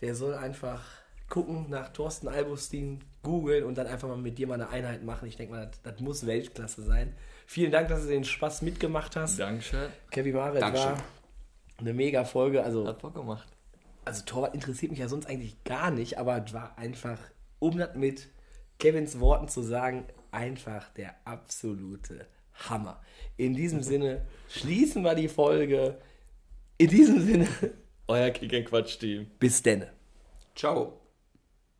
[0.00, 0.84] der soll einfach
[1.28, 5.26] gucken nach Thorsten Albustin, googeln und dann einfach mal mit dir mal eine Einheit machen.
[5.28, 7.14] Ich denke mal, das, das muss Weltklasse sein.
[7.46, 9.38] Vielen Dank, dass du den Spaß mitgemacht hast.
[9.38, 9.88] Dankeschön.
[10.10, 10.90] Kevin Maret Dankeschön.
[10.92, 11.02] war
[11.78, 12.62] eine mega Folge.
[12.62, 13.48] Also, Hat Bock gemacht.
[14.04, 17.18] also Torwart interessiert mich ja sonst eigentlich gar nicht, aber es war einfach,
[17.58, 18.28] um das mit
[18.78, 22.26] Kevins Worten zu sagen, einfach der absolute
[22.68, 23.00] Hammer.
[23.36, 25.98] In diesem Sinne schließen wir die Folge.
[26.78, 27.48] In diesem Sinne,
[28.06, 29.26] Euer Kick-Quatsch-Team.
[29.38, 29.90] bis denne.
[30.54, 31.00] Ciao.